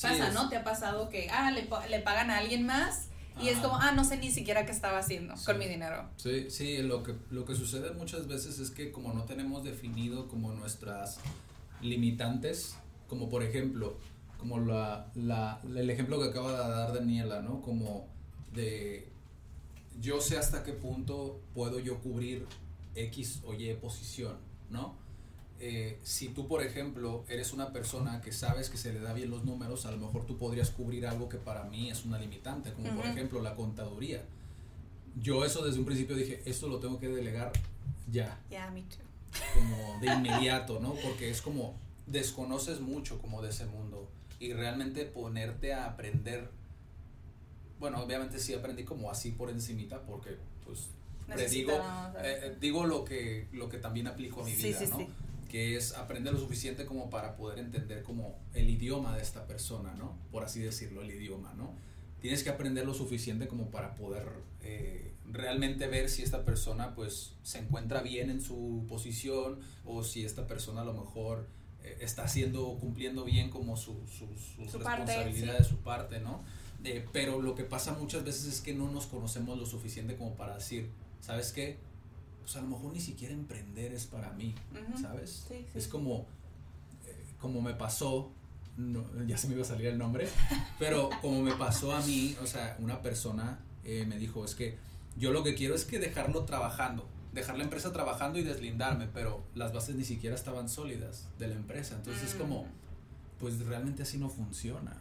pasa, 0.00 0.30
¿no? 0.30 0.48
Te 0.48 0.56
ha 0.56 0.64
pasado 0.64 1.10
que, 1.10 1.28
ah, 1.30 1.50
le, 1.50 1.68
le 1.88 2.00
pagan 2.00 2.30
a 2.30 2.38
alguien 2.38 2.64
más 2.64 3.08
y 3.40 3.48
es 3.48 3.58
como, 3.58 3.76
ah, 3.76 3.92
no 3.92 4.04
sé 4.04 4.16
ni 4.18 4.30
siquiera 4.30 4.66
qué 4.66 4.72
estaba 4.72 4.98
haciendo 4.98 5.34
con 5.44 5.58
mi 5.58 5.66
dinero. 5.66 6.08
Sí, 6.16 6.50
sí, 6.50 6.78
lo 6.78 7.02
que, 7.02 7.14
lo 7.30 7.44
que 7.44 7.54
sucede 7.54 7.92
muchas 7.92 8.26
veces 8.26 8.58
es 8.58 8.70
que 8.70 8.92
como 8.92 9.12
no 9.12 9.24
tenemos 9.24 9.64
definido 9.64 10.28
como 10.28 10.52
nuestras 10.52 11.18
limitantes, 11.80 12.76
como 13.08 13.28
por 13.28 13.42
ejemplo, 13.42 13.96
como 14.38 14.58
la, 14.58 15.10
la, 15.14 15.60
el 15.64 15.90
ejemplo 15.90 16.20
que 16.20 16.28
acaba 16.28 16.52
de 16.52 16.70
dar 16.70 16.94
Daniela, 16.94 17.42
¿no? 17.42 17.60
Como 17.62 18.08
de 18.54 19.08
yo 20.00 20.20
sé 20.20 20.38
hasta 20.38 20.64
qué 20.64 20.72
punto 20.72 21.40
puedo 21.54 21.78
yo 21.78 21.98
cubrir 21.98 22.46
X 22.94 23.40
o 23.44 23.54
Y 23.54 23.72
posición, 23.74 24.36
¿no? 24.70 24.96
Eh, 25.62 25.98
si 26.02 26.28
tú, 26.28 26.48
por 26.48 26.62
ejemplo, 26.62 27.24
eres 27.28 27.52
una 27.52 27.70
persona 27.70 28.22
que 28.22 28.32
sabes 28.32 28.70
que 28.70 28.78
se 28.78 28.94
le 28.94 29.00
da 29.00 29.12
bien 29.12 29.30
los 29.30 29.44
números, 29.44 29.84
a 29.84 29.90
lo 29.90 29.98
mejor 29.98 30.24
tú 30.24 30.38
podrías 30.38 30.70
cubrir 30.70 31.06
algo 31.06 31.28
que 31.28 31.36
para 31.36 31.64
mí 31.64 31.90
es 31.90 32.06
una 32.06 32.18
limitante, 32.18 32.72
como 32.72 32.94
por 32.96 33.04
ejemplo 33.04 33.42
la 33.42 33.54
contaduría. 33.54 34.24
Yo 35.20 35.44
eso 35.44 35.62
desde 35.64 35.78
un 35.78 35.84
principio 35.84 36.16
dije, 36.16 36.42
esto 36.46 36.66
lo 36.66 36.78
tengo 36.78 36.98
que 36.98 37.08
delegar 37.08 37.52
ya. 38.10 38.40
Yeah, 38.48 38.70
me 38.70 38.82
too. 38.82 39.04
Como 39.54 40.00
de 40.00 40.06
inmediato, 40.06 40.80
¿no? 40.80 40.94
Porque 40.94 41.30
es 41.30 41.42
como 41.42 41.74
desconoces 42.06 42.80
mucho 42.80 43.20
como 43.20 43.42
de 43.42 43.50
ese 43.50 43.66
mundo 43.66 44.08
y 44.38 44.54
realmente 44.54 45.04
ponerte 45.04 45.74
a 45.74 45.86
aprender. 45.86 46.50
Bueno, 47.78 48.02
obviamente 48.02 48.38
sí 48.38 48.54
aprendí 48.54 48.84
como 48.84 49.10
así 49.10 49.30
por 49.30 49.50
encimita 49.50 50.00
porque 50.02 50.38
pues 50.64 50.88
digo, 51.50 51.72
eh, 51.72 52.40
eh, 52.42 52.56
digo 52.60 52.86
lo 52.86 53.04
que, 53.04 53.46
lo 53.52 53.68
que 53.68 53.78
también 53.78 54.06
aplico 54.06 54.42
a 54.42 54.44
mi 54.44 54.52
vida, 54.52 54.80
¿no? 54.90 55.29
Que 55.50 55.76
es 55.76 55.94
aprender 55.94 56.32
lo 56.32 56.40
suficiente 56.40 56.86
como 56.86 57.10
para 57.10 57.36
poder 57.36 57.58
entender 57.58 58.02
como 58.02 58.38
el 58.54 58.70
idioma 58.70 59.16
de 59.16 59.22
esta 59.22 59.46
persona, 59.46 59.94
¿no? 59.94 60.16
Por 60.30 60.44
así 60.44 60.60
decirlo, 60.60 61.02
el 61.02 61.10
idioma, 61.10 61.52
¿no? 61.54 61.74
Tienes 62.20 62.42
que 62.42 62.50
aprender 62.50 62.86
lo 62.86 62.94
suficiente 62.94 63.48
como 63.48 63.70
para 63.70 63.94
poder 63.94 64.28
eh, 64.62 65.12
realmente 65.32 65.86
ver 65.86 66.08
si 66.08 66.22
esta 66.22 66.44
persona 66.44 66.94
pues 66.94 67.34
se 67.42 67.58
encuentra 67.58 68.02
bien 68.02 68.30
en 68.30 68.40
su 68.40 68.84
posición 68.88 69.60
o 69.84 70.02
si 70.04 70.24
esta 70.24 70.46
persona 70.46 70.82
a 70.82 70.84
lo 70.84 70.92
mejor 70.92 71.48
eh, 71.82 71.98
está 72.00 72.24
haciendo, 72.24 72.78
cumpliendo 72.78 73.24
bien 73.24 73.50
como 73.50 73.76
su, 73.76 74.06
su, 74.06 74.26
sus 74.38 74.72
responsabilidades, 74.74 75.66
su 75.66 75.78
parte, 75.78 76.20
¿no? 76.20 76.42
pero 77.12 77.40
lo 77.42 77.54
que 77.54 77.64
pasa 77.64 77.92
muchas 77.92 78.24
veces 78.24 78.46
es 78.46 78.60
que 78.60 78.72
no 78.72 78.90
nos 78.90 79.06
conocemos 79.06 79.58
lo 79.58 79.66
suficiente 79.66 80.16
como 80.16 80.34
para 80.34 80.54
decir, 80.54 80.90
¿sabes 81.20 81.52
qué? 81.52 81.78
Pues 82.50 82.64
a 82.64 82.66
lo 82.66 82.76
mejor 82.76 82.92
ni 82.92 83.00
siquiera 83.00 83.32
emprender 83.32 83.92
es 83.92 84.06
para 84.06 84.32
mí, 84.32 84.56
¿sabes? 85.00 85.46
Es 85.72 85.86
como, 85.86 86.26
eh, 87.06 87.24
como 87.38 87.62
me 87.62 87.74
pasó, 87.74 88.32
ya 89.24 89.36
se 89.36 89.46
me 89.46 89.54
iba 89.54 89.62
a 89.62 89.64
salir 89.64 89.86
el 89.86 89.96
nombre, 89.96 90.26
pero 90.80 91.10
como 91.22 91.42
me 91.42 91.54
pasó 91.54 91.92
a 91.92 92.00
mí, 92.00 92.34
o 92.42 92.46
sea, 92.46 92.76
una 92.80 93.02
persona 93.02 93.60
eh, 93.84 94.04
me 94.04 94.18
dijo, 94.18 94.44
es 94.44 94.56
que 94.56 94.76
yo 95.16 95.30
lo 95.30 95.44
que 95.44 95.54
quiero 95.54 95.76
es 95.76 95.84
que 95.84 96.00
dejarlo 96.00 96.44
trabajando 96.44 97.06
dejar 97.32 97.56
la 97.56 97.62
empresa 97.62 97.92
trabajando 97.92 98.40
y 98.40 98.42
deslindarme, 98.42 99.06
pero 99.14 99.44
las 99.54 99.72
bases 99.72 99.94
ni 99.94 100.04
siquiera 100.04 100.34
estaban 100.34 100.68
sólidas 100.68 101.28
de 101.38 101.46
la 101.46 101.54
empresa. 101.54 101.94
Entonces 101.94 102.30
es 102.30 102.34
como, 102.34 102.64
mm. 102.64 102.68
pues 103.38 103.60
realmente 103.60 104.02
así 104.02 104.18
no 104.18 104.28
funciona. 104.28 104.96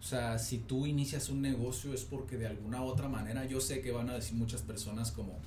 O 0.00 0.02
sea, 0.02 0.40
si 0.40 0.58
tú 0.58 0.86
inicias 0.86 1.28
un 1.28 1.42
negocio 1.42 1.94
es 1.94 2.02
porque 2.02 2.36
de 2.36 2.48
alguna 2.48 2.82
otra 2.82 3.08
manera, 3.08 3.44
yo 3.44 3.60
sé 3.60 3.80
que 3.82 3.92
van 3.92 4.10
a 4.10 4.14
decir 4.14 4.34
muchas 4.34 4.62
personas 4.62 5.12
como, 5.12 5.38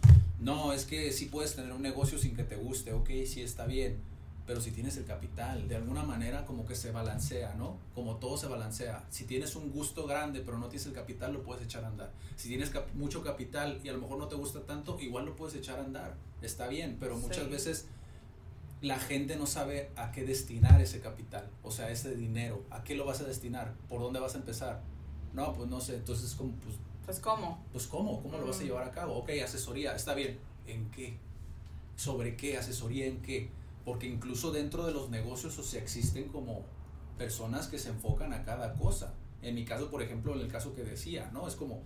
no, 0.45 0.71
es 0.71 0.85
que 0.85 1.11
sí 1.11 1.25
puedes 1.25 1.55
tener 1.55 1.73
un 1.73 1.81
negocio 1.81 2.17
sin 2.17 2.35
que 2.35 2.43
te 2.43 2.55
guste, 2.55 2.93
ok, 2.93 3.09
sí 3.25 3.41
está 3.41 3.65
bien 3.65 4.15
pero 4.45 4.61
si 4.61 4.71
tienes 4.71 4.95
el 4.97 5.05
capital, 5.05 5.67
de 5.67 5.75
alguna 5.75 6.03
manera 6.03 6.45
como 6.45 6.65
que 6.65 6.75
se 6.75 6.91
balancea, 6.91 7.55
¿no? 7.55 7.77
Como 7.95 8.17
todo 8.17 8.37
se 8.37 8.47
balancea. 8.47 9.03
Si 9.09 9.23
tienes 9.25 9.55
un 9.55 9.71
gusto 9.71 10.05
grande 10.05 10.41
pero 10.41 10.59
no 10.59 10.67
tienes 10.67 10.85
el 10.85 10.93
capital, 10.93 11.33
lo 11.33 11.43
puedes 11.43 11.63
echar 11.63 11.83
a 11.83 11.87
andar. 11.87 12.11
Si 12.35 12.47
tienes 12.47 12.71
mucho 12.93 13.23
capital 13.23 13.79
y 13.83 13.89
a 13.89 13.93
lo 13.93 13.99
mejor 13.99 14.19
no 14.19 14.27
te 14.27 14.35
gusta 14.35 14.61
tanto, 14.61 14.99
igual 14.99 15.25
lo 15.25 15.35
puedes 15.35 15.55
echar 15.55 15.79
a 15.79 15.83
andar. 15.83 16.15
Está 16.43 16.67
bien, 16.67 16.97
pero 16.99 17.17
muchas 17.17 17.49
veces 17.49 17.87
la 18.81 18.99
gente 18.99 19.35
no 19.35 19.47
sabe 19.47 19.89
a 19.95 20.11
qué 20.11 20.23
destinar 20.23 20.79
ese 20.79 20.99
capital, 20.99 21.49
o 21.63 21.71
sea, 21.71 21.89
ese 21.89 22.15
dinero, 22.15 22.63
a 22.69 22.83
qué 22.83 22.93
lo 22.93 23.05
vas 23.05 23.21
a 23.21 23.23
destinar, 23.23 23.73
por 23.89 23.99
dónde 23.99 24.19
vas 24.19 24.35
a 24.35 24.37
empezar. 24.37 24.83
No, 25.33 25.53
pues 25.53 25.69
no 25.69 25.81
sé, 25.81 25.95
entonces 25.95 26.35
como 26.35 26.51
pues 26.57 26.75
Pues 27.05 27.19
cómo. 27.19 27.63
Pues 27.71 27.87
cómo, 27.87 28.21
cómo 28.21 28.37
lo 28.37 28.47
vas 28.47 28.59
a 28.59 28.63
llevar 28.63 28.83
a 28.83 28.91
cabo. 28.91 29.15
Ok, 29.15 29.29
asesoría, 29.43 29.95
está 29.95 30.13
bien. 30.13 30.39
¿En 30.67 30.89
qué? 30.91 31.17
¿Sobre 31.95 32.35
qué? 32.35 32.57
¿Asesoría 32.57 33.05
en 33.05 33.21
qué? 33.21 33.49
Porque 33.85 34.07
incluso 34.07 34.51
dentro 34.51 34.85
de 34.85 34.93
los 34.93 35.09
negocios, 35.09 35.57
o 35.59 35.63
sea, 35.63 35.81
existen 35.81 36.29
como 36.29 36.63
personas 37.17 37.67
que 37.67 37.77
se 37.77 37.89
enfocan 37.89 38.33
a 38.33 38.43
cada 38.43 38.73
cosa. 38.73 39.13
En 39.41 39.55
mi 39.55 39.63
caso, 39.63 39.91
por 39.91 40.01
ejemplo, 40.01 40.33
en 40.33 40.41
el 40.41 40.47
caso 40.47 40.73
que 40.73 40.83
decía, 40.83 41.29
¿no? 41.31 41.47
Es 41.47 41.55
como, 41.55 41.81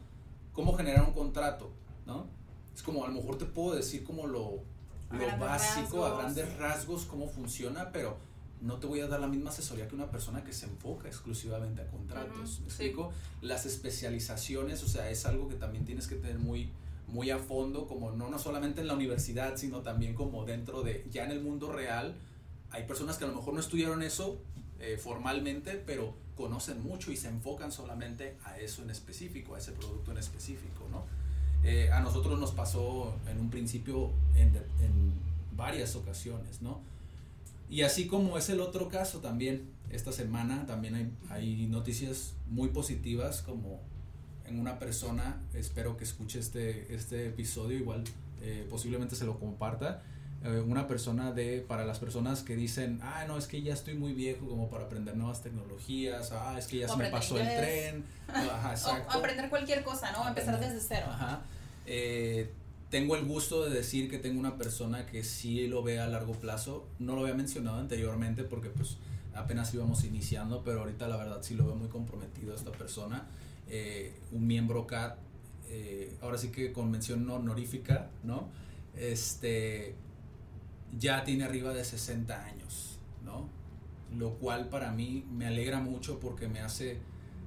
¿cómo 0.54 0.74
generar 0.76 1.04
un 1.04 1.14
contrato? 1.14 1.70
¿No? 2.06 2.28
Es 2.74 2.82
como, 2.82 3.04
a 3.04 3.10
lo 3.10 3.16
mejor 3.16 3.38
te 3.38 3.46
puedo 3.46 3.76
decir 3.76 4.06
como 4.06 4.26
lo, 4.26 4.64
lo 5.12 5.38
básico, 5.38 6.06
a 6.06 6.18
grandes 6.18 6.58
rasgos, 6.58 7.06
cómo 7.06 7.28
funciona, 7.28 7.92
pero 7.92 8.18
no 8.62 8.78
te 8.78 8.88
voy 8.88 9.00
a 9.00 9.08
dar 9.08 9.20
la 9.20 9.28
misma 9.28 9.50
asesoría 9.52 9.88
que 9.88 9.96
una 9.96 10.12
persona 10.12 10.44
que 10.44 10.52
se 10.54 10.66
enfoca 10.66 11.08
exclusivamente 11.08 11.82
a 11.82 11.88
contratos. 11.88 12.38
Ujú, 12.38 12.42
¿Me 12.42 12.48
sí. 12.56 12.64
explico? 12.66 13.12
Las 13.42 13.66
especializaciones, 13.66 14.84
o 14.84 14.88
sea, 14.88 15.10
es 15.10 15.26
algo 15.26 15.48
que 15.48 15.56
también 15.56 15.86
tienes 15.86 16.08
que 16.08 16.16
tener 16.16 16.40
muy, 16.40 16.70
muy 17.08 17.30
a 17.32 17.40
fondo, 17.40 17.88
como 17.88 18.12
no, 18.12 18.30
no 18.30 18.38
solamente 18.40 18.82
en 18.82 18.88
la 18.88 18.94
universidad, 18.96 19.56
sino 19.58 19.82
también 19.82 20.14
como 20.14 20.46
dentro 20.46 20.82
de, 20.84 21.06
ya 21.12 21.24
en 21.26 21.32
el 21.32 21.42
mundo 21.42 21.72
real, 21.72 22.16
hay 22.72 22.84
personas 22.84 23.18
que 23.18 23.26
a 23.26 23.28
lo 23.28 23.36
mejor 23.36 23.54
no 23.54 23.60
estudiaron 23.60 24.04
eso 24.04 24.40
eh, 24.80 24.98
formalmente, 25.02 25.82
pero 25.86 26.14
conocen 26.36 26.82
mucho 26.82 27.12
y 27.12 27.18
se 27.18 27.28
enfocan 27.28 27.72
solamente 27.72 28.38
a 28.46 28.58
eso 28.60 28.82
en 28.84 28.90
específico, 28.92 29.56
a 29.56 29.58
ese 29.58 29.72
producto 29.74 30.12
en 30.12 30.18
específico, 30.18 30.88
¿no? 30.92 31.04
Eh, 31.64 31.92
a 31.92 32.00
nosotros 32.00 32.40
nos 32.40 32.52
pasó 32.52 33.14
en 33.28 33.40
un 33.40 33.50
principio 33.50 34.12
en, 34.36 34.54
de- 34.54 34.60
en 34.86 35.14
varias 35.58 35.96
ocasiones, 35.96 36.62
¿no? 36.62 36.80
Y 37.70 37.84
así 37.84 38.08
como 38.08 38.38
es 38.38 38.50
el 38.50 38.62
otro 38.62 38.90
caso 38.90 39.20
también, 39.20 39.70
esta 39.92 40.12
semana 40.12 40.66
también 40.66 40.96
hay, 40.96 41.12
hay 41.30 41.68
noticias 41.68 42.34
muy 42.48 42.70
positivas 42.70 43.42
como 43.42 43.82
en 44.46 44.60
una 44.60 44.80
persona, 44.80 45.42
espero 45.54 45.96
que 45.96 46.04
escuche 46.04 46.40
este, 46.40 46.94
este 46.94 47.28
episodio, 47.28 47.78
igual 47.78 48.04
eh, 48.42 48.66
posiblemente 48.70 49.16
se 49.16 49.26
lo 49.26 49.40
comparta, 49.40 50.02
eh, 50.44 50.64
una 50.66 50.88
persona 50.88 51.32
de, 51.32 51.60
para 51.62 51.86
las 51.86 52.00
personas 52.00 52.44
que 52.44 52.56
dicen, 52.56 53.00
ah, 53.04 53.26
no, 53.28 53.38
es 53.38 53.46
que 53.46 53.62
ya 53.62 53.74
estoy 53.74 53.94
muy 53.94 54.14
viejo 54.14 54.48
como 54.48 54.70
para 54.70 54.86
aprender 54.86 55.16
nuevas 55.16 55.44
tecnologías, 55.44 56.32
ah, 56.32 56.56
es 56.58 56.68
que 56.68 56.80
ya 56.80 56.88
O 56.88 56.90
se 56.90 56.98
me 56.98 57.10
pasó 57.10 57.38
el 57.38 57.46
tren, 57.46 58.06
ajá, 58.28 58.76
O 59.10 59.18
aprender 59.18 59.50
cualquier 59.50 59.84
cosa, 59.84 60.12
¿no? 60.12 60.28
Empezar 60.28 60.60
desde 60.60 60.80
cero. 60.80 61.08
Ajá. 61.10 61.42
Eh, 61.86 62.52
tengo 62.90 63.16
el 63.16 63.26
gusto 63.26 63.64
de 63.64 63.70
decir 63.70 64.10
que 64.10 64.18
tengo 64.18 64.40
una 64.40 64.58
persona 64.58 65.06
que 65.06 65.24
sí 65.24 65.68
lo 65.68 65.84
ve 65.84 66.00
a 66.00 66.08
largo 66.08 66.34
plazo. 66.34 66.88
No 66.98 67.16
lo 67.16 67.22
había 67.22 67.36
mencionado 67.36 67.78
anteriormente 67.78 68.44
porque 68.44 68.70
pues 68.70 68.98
apenas 69.36 69.74
íbamos 69.74 70.04
iniciando, 70.04 70.64
pero 70.64 70.82
ahorita 70.82 71.08
la 71.08 71.18
verdad 71.18 71.40
sí 71.42 71.54
lo 71.56 71.66
veo 71.66 71.76
muy 71.76 71.90
comprometido 71.90 72.56
esta 72.56 72.72
persona. 72.72 73.28
Eh, 73.68 74.14
un 74.32 74.48
miembro 74.48 74.88
CAT, 74.88 75.18
eh, 75.70 76.18
ahora 76.22 76.38
sí 76.40 76.50
que 76.50 76.74
con 76.74 76.90
mención 76.90 77.30
honorífica, 77.30 78.10
¿no? 78.24 78.50
Este, 78.96 79.96
ya 80.98 81.24
tiene 81.24 81.44
arriba 81.44 81.74
de 81.74 81.86
60 81.86 82.44
años, 82.44 82.98
¿no? 83.24 83.48
Lo 84.18 84.34
cual 84.34 84.70
para 84.70 84.92
mí 84.92 85.26
me 85.32 85.46
alegra 85.46 85.80
mucho 85.80 86.20
porque 86.20 86.48
me 86.48 86.62
hace 86.62 86.98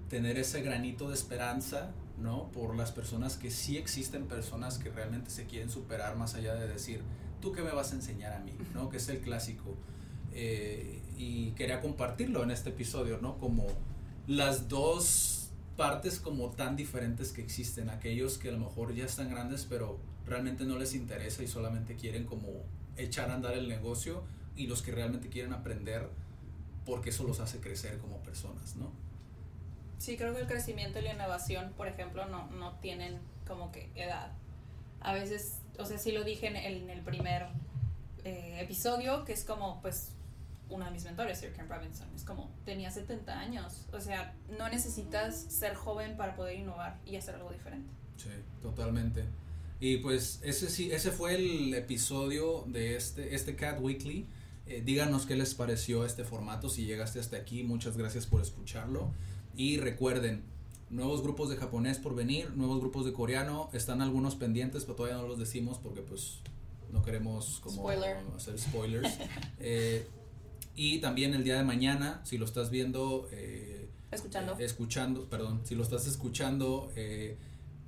tener 0.08 0.38
ese 0.38 0.62
granito 0.62 1.08
de 1.08 1.14
esperanza, 1.14 1.90
¿no? 2.18 2.50
Por 2.52 2.76
las 2.76 2.92
personas 2.92 3.36
que 3.36 3.50
sí 3.50 3.76
existen 3.76 4.26
personas 4.26 4.78
que 4.78 4.90
realmente 4.90 5.30
se 5.30 5.46
quieren 5.46 5.70
superar 5.70 6.16
más 6.16 6.34
allá 6.34 6.54
de 6.54 6.68
decir, 6.68 7.02
¿tú 7.40 7.52
qué 7.52 7.62
me 7.62 7.72
vas 7.72 7.92
a 7.92 7.96
enseñar 7.96 8.32
a 8.32 8.40
mí? 8.40 8.52
¿No? 8.74 8.88
Que 8.88 8.98
es 8.98 9.08
el 9.08 9.20
clásico. 9.20 9.74
Eh, 10.32 11.02
y 11.16 11.50
quería 11.52 11.80
compartirlo 11.80 12.42
en 12.42 12.50
este 12.50 12.70
episodio, 12.70 13.18
¿no? 13.20 13.38
Como 13.38 13.66
las 14.26 14.68
dos 14.68 15.50
partes 15.76 16.20
como 16.20 16.50
tan 16.50 16.76
diferentes 16.76 17.32
que 17.32 17.42
existen, 17.42 17.90
aquellos 17.90 18.38
que 18.38 18.50
a 18.50 18.52
lo 18.52 18.58
mejor 18.58 18.94
ya 18.94 19.04
están 19.04 19.30
grandes 19.30 19.66
pero 19.68 19.98
realmente 20.26 20.64
no 20.64 20.78
les 20.78 20.94
interesa 20.94 21.42
y 21.42 21.48
solamente 21.48 21.96
quieren 21.96 22.24
como 22.24 22.48
echar 22.96 23.30
a 23.30 23.34
andar 23.34 23.54
el 23.54 23.68
negocio 23.68 24.22
y 24.56 24.66
los 24.66 24.82
que 24.82 24.92
realmente 24.92 25.28
quieren 25.28 25.52
aprender 25.52 26.08
porque 26.84 27.10
eso 27.10 27.24
los 27.24 27.40
hace 27.40 27.58
crecer 27.58 27.98
como 27.98 28.22
personas, 28.22 28.76
¿no? 28.76 28.90
Sí, 30.02 30.16
creo 30.16 30.34
que 30.34 30.40
el 30.40 30.48
crecimiento 30.48 30.98
y 30.98 31.02
la 31.02 31.12
innovación, 31.12 31.74
por 31.76 31.86
ejemplo, 31.86 32.26
no, 32.26 32.50
no 32.50 32.72
tienen 32.80 33.20
como 33.46 33.70
que 33.70 33.88
edad. 33.94 34.32
A 35.00 35.14
veces, 35.14 35.58
o 35.78 35.84
sea, 35.84 35.96
sí 35.96 36.10
lo 36.10 36.24
dije 36.24 36.48
en 36.48 36.56
el, 36.56 36.82
en 36.82 36.90
el 36.90 37.02
primer 37.02 37.46
eh, 38.24 38.58
episodio, 38.60 39.24
que 39.24 39.32
es 39.32 39.44
como, 39.44 39.80
pues, 39.80 40.08
uno 40.70 40.86
de 40.86 40.90
mis 40.90 41.04
mentores, 41.04 41.38
Sir 41.38 41.52
Ken 41.52 41.68
Robinson, 41.68 42.08
es 42.16 42.24
como, 42.24 42.50
tenía 42.64 42.90
70 42.90 43.38
años. 43.38 43.86
O 43.92 44.00
sea, 44.00 44.34
no 44.58 44.68
necesitas 44.68 45.36
ser 45.36 45.76
joven 45.76 46.16
para 46.16 46.34
poder 46.34 46.58
innovar 46.58 46.98
y 47.06 47.14
hacer 47.14 47.36
algo 47.36 47.52
diferente. 47.52 47.88
Sí, 48.16 48.30
totalmente. 48.60 49.22
Y 49.78 49.98
pues 49.98 50.40
ese 50.42 50.68
sí, 50.68 50.90
ese 50.90 51.12
fue 51.12 51.36
el 51.36 51.72
episodio 51.74 52.64
de 52.66 52.96
este, 52.96 53.36
este 53.36 53.54
Cat 53.54 53.78
Weekly. 53.80 54.26
Eh, 54.66 54.82
díganos 54.84 55.26
qué 55.26 55.36
les 55.36 55.54
pareció 55.54 56.04
este 56.04 56.24
formato. 56.24 56.68
Si 56.68 56.86
llegaste 56.86 57.20
hasta 57.20 57.36
aquí, 57.36 57.62
muchas 57.62 57.96
gracias 57.96 58.26
por 58.26 58.42
escucharlo. 58.42 59.12
Y 59.56 59.76
recuerden, 59.78 60.42
nuevos 60.90 61.22
grupos 61.22 61.48
de 61.50 61.56
japonés 61.56 61.98
por 61.98 62.14
venir, 62.14 62.50
nuevos 62.56 62.80
grupos 62.80 63.04
de 63.04 63.12
coreano. 63.12 63.68
Están 63.72 64.00
algunos 64.02 64.34
pendientes, 64.36 64.84
pero 64.84 64.96
todavía 64.96 65.18
no 65.20 65.26
los 65.28 65.38
decimos 65.38 65.78
porque 65.78 66.00
pues 66.02 66.38
no 66.90 67.02
queremos 67.02 67.60
como 67.62 67.76
Spoiler. 67.76 68.16
hacer 68.36 68.58
spoilers. 68.58 69.18
Eh, 69.60 70.06
y 70.74 70.98
también 70.98 71.34
el 71.34 71.44
día 71.44 71.56
de 71.56 71.64
mañana, 71.64 72.20
si 72.24 72.38
lo 72.38 72.44
estás 72.46 72.70
viendo, 72.70 73.28
eh, 73.30 73.88
Escuchando. 74.10 74.58
eh, 74.58 74.64
escuchando, 74.64 75.28
perdón, 75.28 75.60
si 75.64 75.74
lo 75.74 75.82
estás 75.82 76.06
escuchando, 76.06 76.90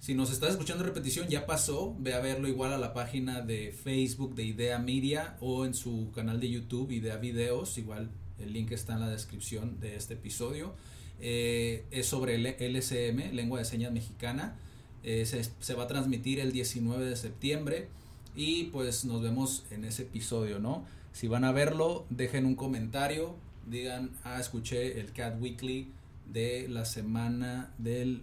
si 0.00 0.14
nos 0.14 0.30
estás 0.30 0.50
escuchando 0.50 0.84
repetición, 0.84 1.28
ya 1.28 1.46
pasó, 1.46 1.96
ve 1.98 2.12
a 2.12 2.20
verlo 2.20 2.46
igual 2.46 2.72
a 2.74 2.78
la 2.78 2.92
página 2.92 3.40
de 3.40 3.72
Facebook 3.72 4.34
de 4.34 4.44
Idea 4.44 4.78
Media 4.78 5.36
o 5.40 5.64
en 5.64 5.72
su 5.74 6.10
canal 6.14 6.40
de 6.40 6.50
YouTube 6.50 6.90
Idea 6.92 7.16
Videos, 7.16 7.78
igual 7.78 8.10
el 8.38 8.52
link 8.52 8.70
está 8.72 8.92
en 8.94 9.00
la 9.00 9.08
descripción 9.08 9.80
de 9.80 9.96
este 9.96 10.14
episodio. 10.14 10.74
Eh, 11.20 11.84
es 11.90 12.06
sobre 12.06 12.34
el 12.34 12.46
LSM, 12.46 13.32
Lengua 13.32 13.58
de 13.58 13.64
Señas 13.64 13.92
Mexicana. 13.92 14.56
Eh, 15.02 15.26
se, 15.26 15.42
se 15.60 15.74
va 15.74 15.84
a 15.84 15.86
transmitir 15.86 16.40
el 16.40 16.52
19 16.52 17.04
de 17.04 17.16
septiembre 17.16 17.88
y 18.34 18.64
pues 18.64 19.04
nos 19.04 19.22
vemos 19.22 19.64
en 19.70 19.84
ese 19.84 20.02
episodio, 20.02 20.58
¿no? 20.58 20.84
Si 21.12 21.28
van 21.28 21.44
a 21.44 21.52
verlo, 21.52 22.06
dejen 22.10 22.46
un 22.46 22.56
comentario, 22.56 23.36
digan, 23.66 24.10
ah, 24.24 24.40
escuché 24.40 24.98
el 25.00 25.12
Cat 25.12 25.40
Weekly 25.40 25.92
de 26.32 26.66
la 26.68 26.84
semana 26.84 27.72
del, 27.78 28.22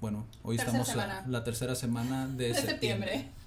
bueno, 0.00 0.26
hoy 0.42 0.56
Tercera 0.56 0.80
estamos 0.82 1.06
la, 1.06 1.24
la 1.28 1.44
tercera 1.44 1.74
semana 1.74 2.26
de, 2.26 2.48
De 2.48 2.54
septiembre. 2.54 3.10
septiembre. 3.12 3.41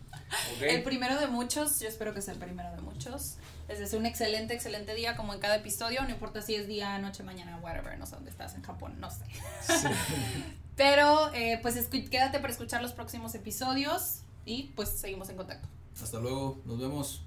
El 0.62 0.84
primero 0.84 1.20
de 1.20 1.28
muchos, 1.28 1.80
yo 1.80 1.88
espero 1.88 2.14
que 2.14 2.22
sea 2.22 2.34
el 2.34 2.40
primero 2.40 2.72
de 2.72 2.82
muchos. 2.82 3.36
Les 3.68 3.80
deseo 3.80 4.00
un 4.00 4.06
excelente, 4.06 4.54
excelente 4.54 4.94
día, 4.94 5.16
como 5.16 5.34
en 5.34 5.40
cada 5.40 5.56
episodio. 5.56 6.04
No 6.04 6.10
importa 6.10 6.42
si 6.42 6.56
es 6.56 6.68
día, 6.68 6.98
noche, 7.00 7.24
mañana, 7.24 7.58
whatever. 7.62 7.98
No 7.98 8.06
sé 8.06 8.16
dónde 8.16 8.32
estás, 8.32 8.56
en 8.56 8.62
Japón, 8.62 9.00
no 9.00 9.10
sé. 9.10 9.26
Pero, 10.76 11.34
eh, 11.34 11.60
pues 11.62 11.76
quédate 11.88 12.40
para 12.40 12.52
escuchar 12.52 12.82
los 12.82 12.92
próximos 12.92 13.34
episodios 13.34 14.22
y 14.46 14.74
pues 14.76 14.90
seguimos 14.90 15.30
en 15.30 15.38
contacto. 15.38 15.68
Hasta 16.02 16.20
luego, 16.20 16.62
nos 16.66 16.80
vemos. 16.80 17.22